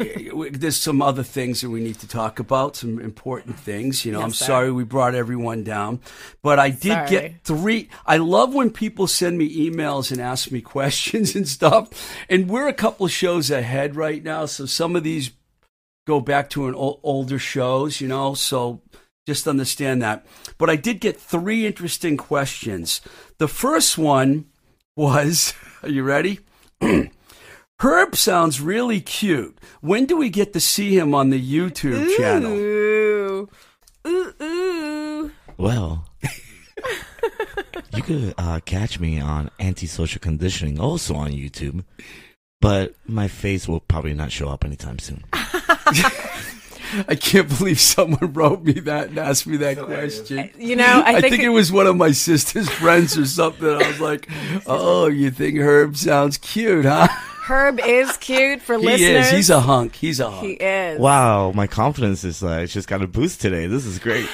[0.52, 4.06] there's some other things that we need to talk about, some important things.
[4.06, 4.44] You know, Yes, I'm sir.
[4.46, 6.00] sorry we brought everyone down,
[6.40, 7.08] but I did Sorry.
[7.10, 7.90] get three.
[8.06, 11.90] I love when people send me emails and ask me questions and stuff.
[12.30, 15.30] And we're a couple shows ahead right now, so some of these
[16.06, 18.00] go back to an o- older shows.
[18.00, 18.82] You know, so
[19.26, 20.26] just understand that.
[20.58, 23.00] But I did get three interesting questions.
[23.38, 24.46] The first one
[24.96, 26.40] was, are you ready?
[27.80, 29.58] Herb sounds really cute.
[29.80, 32.52] When do we get to see him on the YouTube channel?
[32.52, 33.48] Ooh.
[34.06, 35.32] Ooh ooh.
[35.56, 36.06] Well,
[37.94, 41.84] you could uh, catch me on antisocial conditioning, also on YouTube,
[42.60, 45.24] but my face will probably not show up anytime soon.
[47.08, 50.50] I can't believe someone wrote me that and asked me that question.
[50.58, 53.66] You know, I I, think, think, it was one of my sister's friends or something.
[53.66, 54.28] I was like,
[54.66, 57.08] "Oh, you think Herb sounds cute, huh?"
[57.46, 59.26] Herb is cute for He listeners.
[59.26, 59.32] is.
[59.32, 59.94] He's a hunk.
[59.96, 60.46] He's a hunk.
[60.46, 60.98] he is.
[61.00, 63.66] Wow, my confidence is uh, just got a boost today.
[63.66, 64.26] This is great.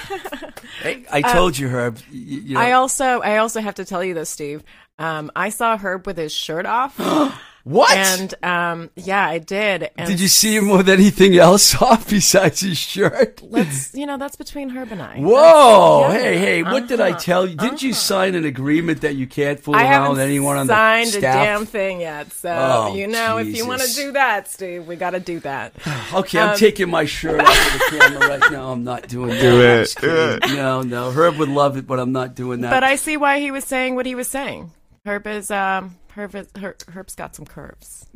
[0.82, 1.96] Hey, I told you, Herb.
[1.96, 4.64] y- y- you know, Uh, I also I also have to tell you this, Steve.
[4.98, 6.98] Um, I saw Herb with his shirt off,
[7.64, 7.90] what?
[7.96, 9.90] and um, yeah, I did.
[9.96, 13.42] And Did you see him with anything else off besides his shirt?
[13.42, 15.18] Let's you know that's between Herb and I.
[15.18, 16.00] Whoa!
[16.08, 16.12] Yeah.
[16.12, 16.62] Hey, hey!
[16.62, 17.18] What did I Uh-huh.
[17.18, 17.56] tell you?
[17.56, 20.66] Didn't you sign an agreement that you can't fool I around haven't with anyone on
[20.66, 22.32] signed a damn thing yet.
[22.32, 25.40] So Oh, you know, if you want to do that, Steve, we got to do
[25.40, 25.72] that.
[26.14, 28.72] Okay, I'm Um, taking my shirt off of the camera right now.
[28.72, 29.40] I'm not doing that.
[29.40, 30.56] Do I'm it.
[30.56, 31.10] No, no.
[31.10, 32.70] Herb would love it, but I'm not doing that.
[32.70, 34.72] But I see why he was saying what he was saying.
[35.04, 38.06] Herb is um Herb is, Her, Herb's got some curves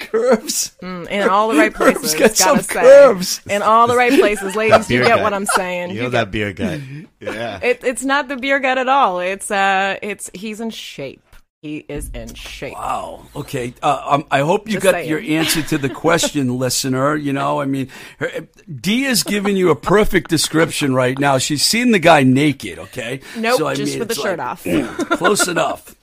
[0.00, 0.76] curves.
[0.82, 2.14] Mm, in all the right places.
[2.14, 2.80] got some gotta say.
[2.80, 3.40] curves.
[3.48, 4.88] in all the right places, ladies.
[4.90, 5.22] You get gut.
[5.22, 5.90] what I'm saying.
[5.90, 6.80] You You know get- that beer gut.
[7.20, 7.60] Yeah.
[7.62, 9.20] It, it's not the beer gut at all.
[9.20, 11.20] It's uh, it's he's in shape.
[11.62, 12.72] He is in shape.
[12.74, 13.22] Wow.
[13.36, 13.72] Okay.
[13.80, 15.08] Uh, um, I hope you Just got saying.
[15.08, 17.14] your answer to the question, listener.
[17.14, 18.28] You know, I mean, her,
[18.68, 21.38] Dee is giving you a perfect description right now.
[21.38, 22.80] She's seen the guy naked.
[22.80, 23.20] Okay.
[23.36, 24.64] Nope, So, I just mean, with the it's shirt off.
[25.18, 25.94] Close enough.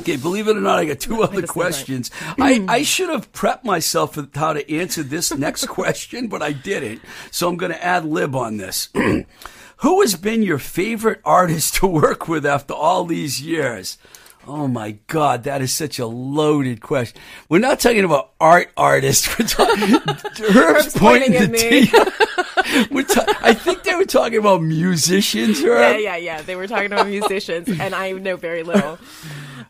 [0.00, 2.10] Okay, believe it or not, I got two other questions.
[2.38, 6.52] I, I should have prepped myself for how to answer this next question, but I
[6.52, 7.02] didn't.
[7.30, 8.88] So I'm going to add lib on this.
[9.82, 13.98] Who has been your favorite artist to work with after all these years?
[14.46, 17.20] Oh my God, that is such a loaded question.
[17.50, 19.28] We're not talking about art artists.
[19.38, 20.00] We're talking.
[20.50, 23.04] Herb's, pointing, pointing to at me.
[23.04, 25.60] Ta- I think they were talking about musicians.
[25.62, 25.98] Herb.
[25.98, 26.42] Yeah, yeah, yeah.
[26.42, 28.98] They were talking about musicians, and I know very little.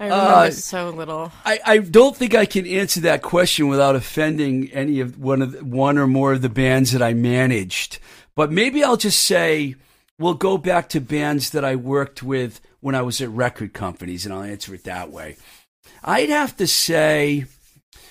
[0.00, 1.32] I remember Uh, so little.
[1.44, 5.52] I, I don't think I can answer that question without offending any of one of
[5.52, 7.98] the, one or more of the bands that I managed.
[8.36, 9.74] But maybe I'll just say
[10.18, 14.24] we'll go back to bands that I worked with when I was at record companies,
[14.24, 15.36] and I'll answer it that way.
[16.04, 17.46] I'd have to say,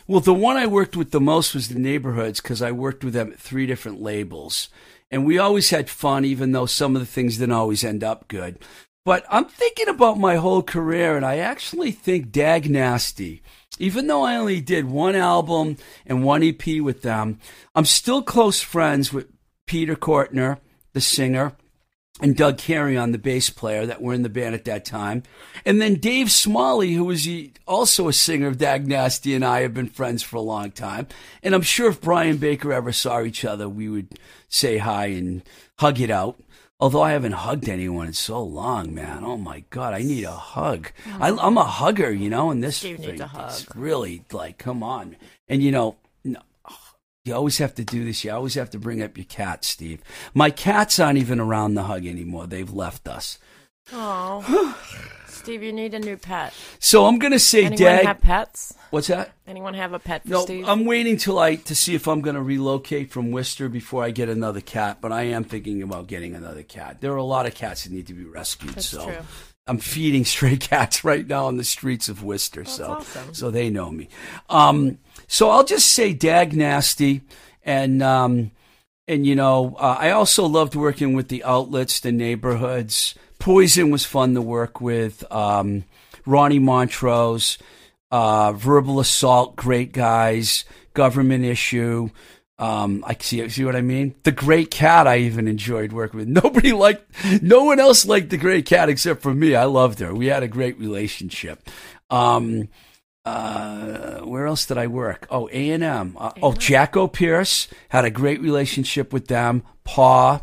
[0.07, 3.13] well, the one I worked with the most was the Neighborhoods because I worked with
[3.13, 4.67] them at three different labels,
[5.09, 8.27] and we always had fun, even though some of the things didn't always end up
[8.27, 8.59] good.
[9.07, 13.41] But I'm thinking about my whole career, and I actually think Dag Nasty,
[13.79, 17.39] even though I only did one album and one EP with them,
[17.73, 19.27] I'm still close friends with
[19.65, 20.59] Peter Cortner,
[20.91, 21.53] the singer,
[22.19, 25.23] and Doug Carrion, the bass player that were in the band at that time.
[25.65, 27.29] And then Dave Smalley, who was
[27.65, 31.07] also a singer of Dag Nasty, and I have been friends for a long time.
[31.41, 35.43] And I'm sure if Brian Baker ever saw each other, we would say hi and
[35.79, 36.41] hug it out.
[36.79, 39.23] Although I haven't hugged anyone in so long, man.
[39.23, 40.91] Oh my God, I need a hug.
[41.07, 41.17] Oh.
[41.19, 43.49] I, I'm a hugger, you know, and this Steve needs thing a hug.
[43.49, 45.15] is really like, come on.
[45.47, 48.23] And you know, you always have to do this.
[48.23, 50.01] You always have to bring up your cat, Steve.
[50.33, 52.47] My cats aren't even around the hug anymore.
[52.47, 53.37] They've left us.
[53.91, 54.75] Oh,
[55.47, 56.53] Steve, you need a new pet.
[56.77, 58.05] So I'm gonna say, Anyone Dag.
[58.05, 58.73] have pets?
[58.89, 59.31] what's that?
[59.47, 60.67] Anyone have a pet for No, Steve?
[60.67, 64.27] I'm waiting till I to see if I'm gonna relocate from Worcester before I get
[64.27, 64.97] another cat.
[64.99, 66.99] But I am thinking about getting another cat.
[66.99, 68.73] There are a lot of cats that need to be rescued.
[68.73, 69.15] That's so true.
[69.67, 72.65] I'm feeding stray cats right now on the streets of Worcester.
[72.65, 73.33] so awesome.
[73.33, 74.09] so they know me.
[74.49, 74.97] Um,
[75.29, 77.21] so I'll just say Dag Nasty
[77.63, 78.03] and.
[78.03, 78.51] Um,
[79.09, 83.15] and you know, uh, I also loved working with the outlets, the neighborhoods.
[83.47, 85.23] Poison was fun to work with.
[85.31, 85.85] Um,
[86.25, 87.57] Ronnie Montrose,
[88.11, 90.65] uh, Verbal Assault, great guys.
[90.93, 92.09] Government issue.
[92.59, 94.15] Um, I see, see what I mean?
[94.23, 96.27] The Great Kat, I even enjoyed working with.
[96.43, 97.05] Nobody liked,
[97.41, 99.55] no one else liked the Great Kat except for me.
[99.55, 100.13] I loved her.
[100.13, 101.69] We had a great relationship.
[102.09, 102.67] Um,
[103.23, 105.25] uh, where else did I work?
[105.29, 106.17] Oh, A and M.
[106.19, 109.63] Uh, oh, Jackopierce had a great relationship with them.
[109.85, 110.41] Paw,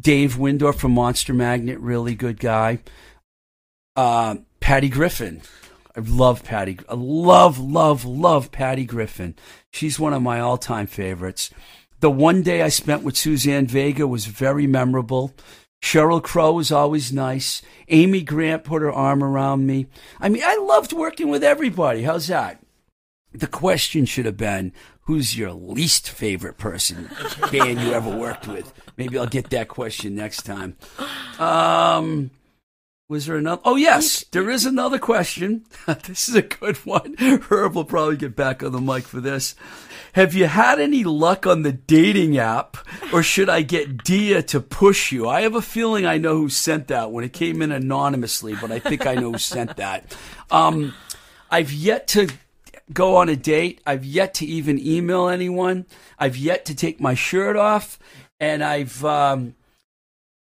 [0.00, 2.78] Dave Wyndorf from Monster Magnet, really good guy.
[3.96, 5.42] Uh, Patty Griffin.
[5.96, 6.78] I love Patty.
[6.88, 9.34] I love, love, love Patty Griffin.
[9.72, 11.50] She's one of my all-time favorites.
[12.00, 15.32] The one day I spent with Suzanne Vega was very memorable.
[15.82, 17.62] Sheryl Crow was always nice.
[17.88, 19.86] Amy Grant put her arm around me.
[20.20, 22.02] I mean, I loved working with everybody.
[22.02, 22.60] How's that?
[23.32, 24.72] The question should have been,
[25.04, 27.10] who's your least favorite person
[27.52, 28.72] band you ever worked with?
[28.96, 30.76] Maybe I'll get that question next time.
[31.38, 32.30] Um,
[33.08, 33.60] was there another?
[33.64, 35.66] Oh, yes, there is another question.
[36.04, 37.16] this is a good one.
[37.18, 39.54] Herb will probably get back on the mic for this.
[40.14, 42.76] Have you had any luck on the dating app,
[43.12, 45.28] or should I get Dia to push you?
[45.28, 48.70] I have a feeling I know who sent that when it came in anonymously, but
[48.70, 50.16] I think I know who sent that.
[50.52, 50.94] Um,
[51.50, 52.28] I've yet to
[52.92, 53.80] go on a date.
[53.86, 55.86] I've yet to even email anyone.
[56.18, 57.98] I've yet to take my shirt off,
[58.40, 59.54] and I've um,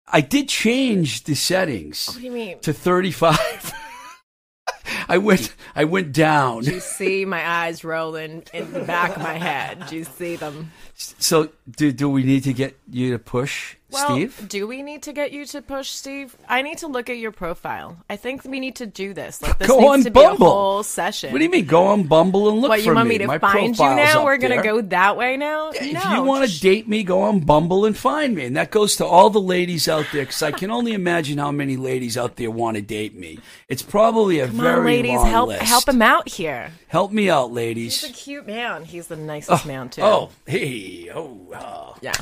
[0.06, 2.58] I did change the settings what do you mean?
[2.60, 3.72] to 35.
[5.08, 6.62] I went I went down.
[6.62, 9.86] Do you see my eyes rolling in the back of my head?
[9.88, 10.72] Do you see them?
[11.18, 14.46] So do do we need to get you to push Well, Steve?
[14.48, 16.36] do we need to get you to push Steve?
[16.48, 17.96] I need to look at your profile.
[18.10, 19.40] I think we need to do this.
[19.40, 20.50] Like this Go needs on to be a Bumble.
[20.50, 21.32] whole session.
[21.32, 21.64] What do you mean?
[21.64, 23.18] Go on Bumble and look What for you want me, me.
[23.24, 24.24] to My find you now?
[24.24, 24.62] We're gonna there.
[24.64, 25.70] go that way now.
[25.70, 28.44] If no, you want to just- date me, go on Bumble and find me.
[28.44, 31.50] And that goes to all the ladies out there because I can only imagine how
[31.50, 33.38] many ladies out there want to date me.
[33.68, 35.62] It's probably a Come very on, ladies, long help list.
[35.62, 36.72] help him out here.
[36.88, 38.00] Help me out, ladies.
[38.02, 38.84] He's a cute man.
[38.84, 40.02] He's the nicest oh, man too.
[40.02, 42.12] Oh, hey, oh, oh, yeah.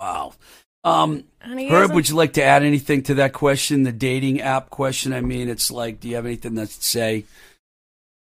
[0.00, 0.32] wow.
[0.84, 1.24] Um,
[1.56, 5.12] he Herb, would you like to add anything to that question, the dating app question?
[5.12, 7.24] I mean, it's like, do you have anything to say?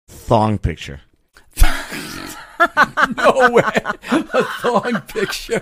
[0.07, 1.01] Thong picture.
[3.15, 3.63] No way.
[4.11, 5.61] A thong picture.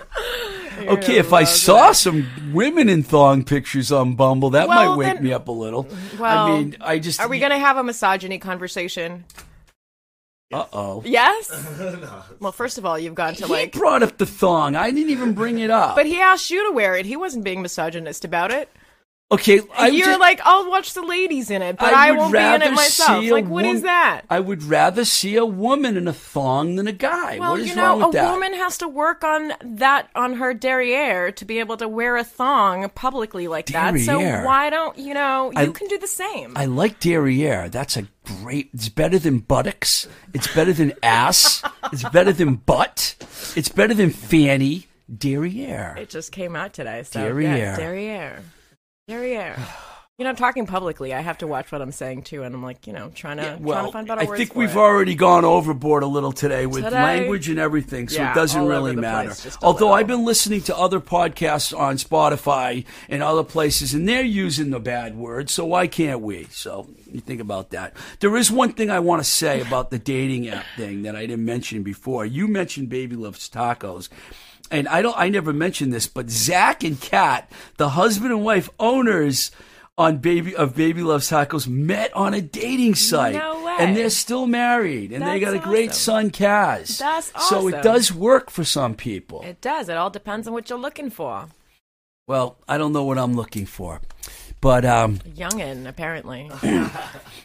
[0.80, 1.94] You're Okay, if I saw it.
[1.94, 5.52] some women in thong pictures on Bumble, that Well, might wake then- me up a
[5.52, 5.86] little.
[6.18, 7.20] Well, I mean, I just.
[7.20, 9.24] Are we gonna have a misogyny conversation?
[10.50, 11.02] Uh oh.
[11.04, 11.50] Yes.
[12.40, 14.76] Well, first of all, you've gone to He like, brought up the thong.
[14.76, 15.96] I didn't even bring it up.
[15.96, 17.04] but he asked you to wear it.
[17.04, 18.70] He wasn't being misogynist about it.
[19.30, 22.32] Okay, I You're just- like, I'll watch the ladies in it, but I I, won't
[22.32, 23.24] be in it myself.
[23.24, 24.22] Like, what is that?
[24.30, 27.38] I would rather see a woman in a thong than a guy.
[27.38, 28.30] Well, what is you wrong know, with a that?
[28.32, 32.24] woman has to work on that on her derriere to be able to wear a
[32.24, 33.98] thong publicly like that.
[34.00, 35.50] So why don't you know?
[35.52, 36.52] You I- can do the same.
[36.56, 37.68] I like derriere.
[37.68, 38.70] That's a great.
[38.72, 40.08] It's better than buttocks.
[40.34, 41.62] It's better than ass.
[41.92, 43.14] it's better than butt.
[43.56, 44.86] It's better than fanny.
[45.10, 45.96] Derriere.
[45.98, 47.02] it just came out today.
[47.02, 47.56] So Derriere.
[47.56, 48.42] yeah, derriere,
[49.08, 49.54] derriere.
[49.58, 49.66] You are.
[50.20, 52.60] You know, I'm talking publicly, I have to watch what I'm saying too, and I'm
[52.60, 54.76] like, you know, trying to trying Well, to find better I words think we've it.
[54.76, 56.96] already gone overboard a little today with Today?
[57.00, 59.28] language and everything, so Yeah, it doesn't really matter.
[59.28, 59.92] place, Although little.
[59.94, 64.80] I've been listening to other podcasts on Spotify and other places, and they're using the
[64.80, 66.48] bad word, so why can't we?
[66.50, 67.94] So you think about that.
[68.18, 71.26] There is one thing I want to say about the dating app thing that I
[71.26, 72.26] didn't mention before.
[72.26, 74.08] You mentioned Baby Loves Tacos.
[74.70, 78.68] And I don't, I never mentioned this, but Zach and Kat, the husband and wife
[78.78, 79.50] owners
[79.96, 83.76] on Baby of Baby Loves Tacos, met on a dating site, No way.
[83.80, 86.30] and they're still married, and they got That's a great awesome.
[86.30, 86.98] son, Kaz.
[86.98, 89.42] That's So it does work for some people.
[89.42, 89.88] It does.
[89.88, 91.48] It all depends on what you're looking for.
[92.28, 94.00] well, I don't know what I'm looking for,
[94.60, 96.48] but um, youngin, apparently.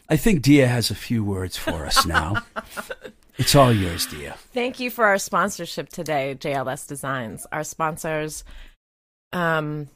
[0.10, 2.36] I think Dia has a few words for us now.
[3.38, 4.34] it's all yours, dear.
[4.54, 7.46] Thank you for our sponsorship today, JLS Designs.
[7.52, 8.44] Our sponsors,
[9.32, 9.90] um,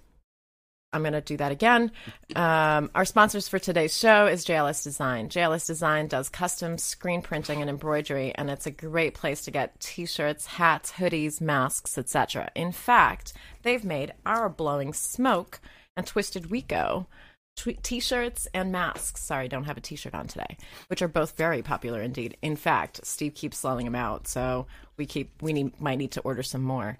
[0.93, 1.91] I'm going to do that again.
[2.35, 5.29] Um, our sponsors for today's show is JLS Design.
[5.29, 9.79] JLS Design does custom screen printing and embroidery, and it's a great place to get
[9.79, 12.49] t-shirts, hats, hoodies, masks, etc.
[12.55, 13.33] In fact,
[13.63, 15.59] they've made our blowing smoke
[15.95, 17.07] and twisted Rico tw-
[17.57, 19.21] t-shirts and masks.
[19.23, 22.37] Sorry, don't have a t-shirt on today, which are both very popular indeed.
[22.41, 26.21] In fact, Steve keeps selling them out, so we keep we need might need to
[26.21, 26.97] order some more.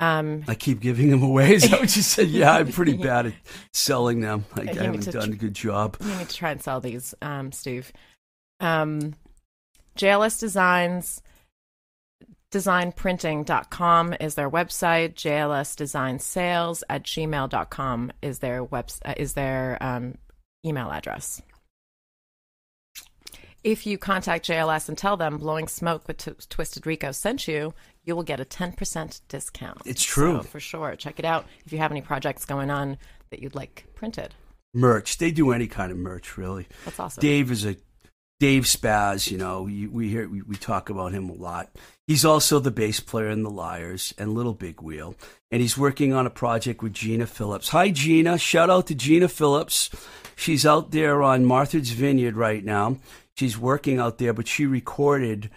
[0.00, 1.52] Um, I keep giving them away.
[1.54, 2.28] Is that what you said?
[2.30, 3.34] Yeah, I'm pretty bad at
[3.74, 4.46] selling them.
[4.56, 5.98] Like, I haven't done tr- a good job.
[6.00, 7.92] you need to try and sell these, um, Steve.
[8.60, 9.14] Um,
[9.98, 11.20] JLS Designs
[12.50, 15.14] designprinting.com is their website.
[15.14, 20.16] JLS Design Sales at gmail.com is their web uh, is their um,
[20.64, 21.42] email address.
[23.62, 27.74] If you contact JLS and tell them Blowing Smoke with Tw- Twisted Rico sent you,
[28.04, 29.82] you will get a 10% discount.
[29.84, 30.38] It's true.
[30.38, 30.96] So, for sure.
[30.96, 32.96] Check it out if you have any projects going on
[33.28, 34.34] that you'd like printed.
[34.72, 35.18] Merch.
[35.18, 36.68] They do any kind of merch, really.
[36.86, 37.20] That's awesome.
[37.20, 37.76] Dave is a
[38.40, 39.30] Dave Spaz.
[39.30, 41.70] You know, we, we hear we, we talk about him a lot.
[42.08, 45.14] He's also the bass player in the Liars and Little Big Wheel,
[45.52, 47.68] and he's working on a project with Gina Phillips.
[47.68, 48.36] Hi, Gina.
[48.38, 49.90] Shout out to Gina Phillips.
[50.34, 52.96] She's out there on Martha's Vineyard right now.
[53.36, 55.50] She's working out there, but she recorded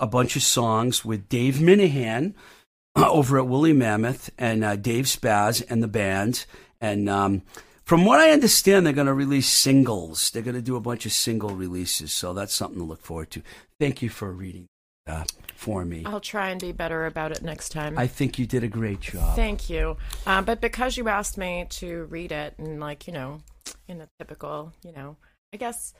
[0.00, 2.34] a bunch of songs with Dave Minehan
[2.96, 6.46] over at Woolly Mammoth and uh, Dave Spaz and the band.
[6.80, 7.42] And um,
[7.84, 10.30] from what I understand, they're going to release singles.
[10.30, 12.12] They're going to do a bunch of single releases.
[12.12, 13.42] So that's something to look forward to.
[13.78, 14.66] Thank you for reading
[15.06, 15.24] uh,
[15.54, 16.02] for me.
[16.06, 17.98] I'll try and be better about it next time.
[17.98, 19.36] I think you did a great job.
[19.36, 19.96] Thank you.
[20.26, 23.40] Uh, but because you asked me to read it and, like, you know,
[23.86, 25.16] in a typical, you know,
[25.52, 25.92] I guess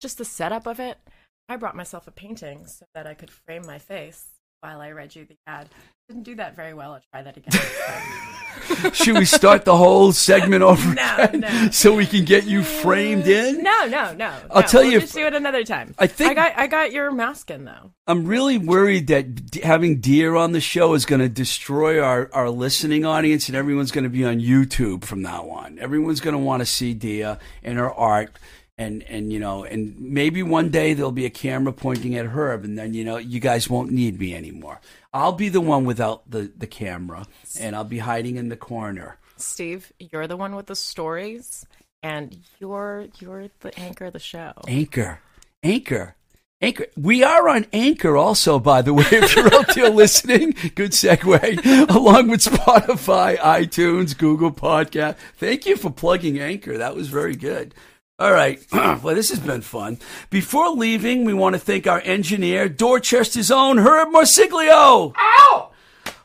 [0.00, 0.98] just the setup of it,
[1.48, 4.26] I brought myself a painting so that I could frame my face
[4.60, 5.68] while I read you the ad.
[6.08, 6.92] Didn't do that very well.
[6.92, 8.92] I'll try that again.
[8.92, 11.68] Should we start the whole segment over No, again no.
[11.72, 13.62] so we can get you framed in?
[13.62, 14.34] no, no, no.
[14.50, 14.66] I'll no.
[14.66, 15.94] tell We'll you- Just do it another time.
[15.98, 17.92] I think- I got I got your mask in though.
[18.06, 22.50] I'm really worried that having Dia on the show is going to destroy our, our
[22.50, 25.78] listening audience, and everyone's going to be on YouTube from now on.
[25.78, 28.36] Everyone's going to want to see Dia and her art,
[28.80, 32.64] and and you know, and maybe one day there'll be a camera pointing at Herb,
[32.64, 34.80] and then you know, you guys won't need me anymore.
[35.12, 37.26] I'll be the one without the the camera,
[37.60, 39.18] and I'll be hiding in the corner.
[39.36, 41.66] Steve, you're the one with the stories,
[42.02, 44.54] and you're you're the anchor of the show.
[44.66, 45.20] Anchor,
[45.62, 46.16] Anchor,
[46.62, 46.86] Anchor.
[46.96, 50.54] We are on Anchor also, by the way, if you're out there listening.
[50.74, 51.90] Good segue.
[51.94, 55.16] Along with Spotify, iTunes, Google Podcast.
[55.36, 56.78] Thank you for plugging Anchor.
[56.78, 57.74] That was very good.
[58.20, 58.62] All right.
[58.72, 59.98] well, this has been fun.
[60.28, 65.14] Before leaving, we want to thank our engineer, Dorchester's own Herb Marsiglio.
[65.16, 65.70] Ow!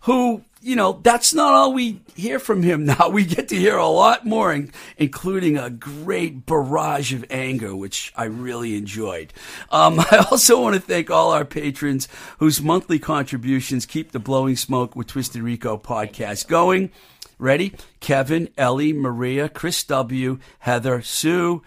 [0.02, 3.08] Who, you know, that's not all we hear from him now.
[3.08, 8.12] We get to hear a lot more, in- including a great barrage of anger, which
[8.14, 9.32] I really enjoyed.
[9.72, 14.58] Um, I also want to thank all our patrons whose monthly contributions keep the Blowing
[14.58, 16.91] Smoke with Twisted Rico podcast going.
[17.38, 17.74] Ready?
[18.02, 21.64] Kevin, Ellie, Maria, Chris W., Heather, Sue,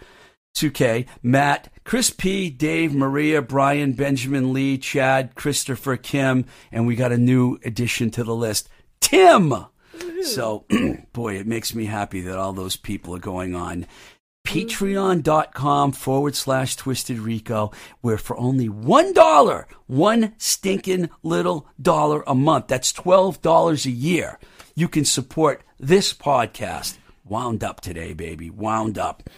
[0.55, 7.11] 2K, Matt, Chris P, Dave, Maria, Brian, Benjamin Lee, Chad, Christopher, Kim, and we got
[7.11, 8.69] a new addition to the list,
[8.99, 9.53] Tim.
[10.23, 10.65] So,
[11.13, 13.85] boy, it makes me happy that all those people are going on.
[14.45, 17.71] Patreon.com forward slash Twisted Rico,
[18.01, 24.39] where for only $1, one stinking little dollar a month, that's $12 a year,
[24.75, 26.98] you can support this podcast.
[27.29, 28.49] Wound up today, baby.
[28.49, 29.29] Wound up.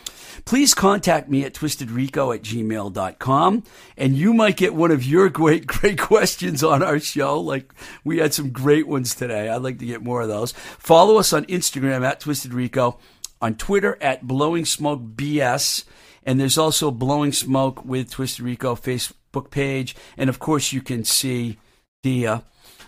[0.45, 3.63] Please contact me at twistedrico at gmail.com
[3.97, 7.39] and you might get one of your great, great questions on our show.
[7.39, 7.73] Like
[8.03, 9.49] we had some great ones today.
[9.49, 10.53] I'd like to get more of those.
[10.53, 12.97] Follow us on Instagram at twistedrico,
[13.41, 15.83] on Twitter at Blowing Smoke BS,
[16.23, 19.95] and there's also Blowing Smoke with Twisted Rico Facebook page.
[20.17, 21.57] And of course, you can see
[22.03, 22.43] Dia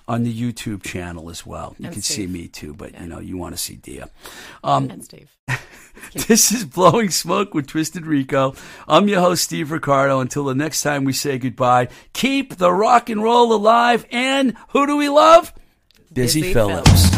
[0.07, 1.75] on the YouTube channel as well.
[1.79, 4.09] You And can see me too, but you know, you want to see Dia.
[4.63, 5.29] Um, And Steve.
[6.27, 8.55] this is Blowing Smoke with Twisted Rico.
[8.87, 10.19] I'm your host, Steve Ricardo.
[10.19, 14.05] Until the next time we say goodbye, keep the rock and roll alive.
[14.11, 15.53] And who do we love?
[16.11, 17.12] Busy, Busy Philipps.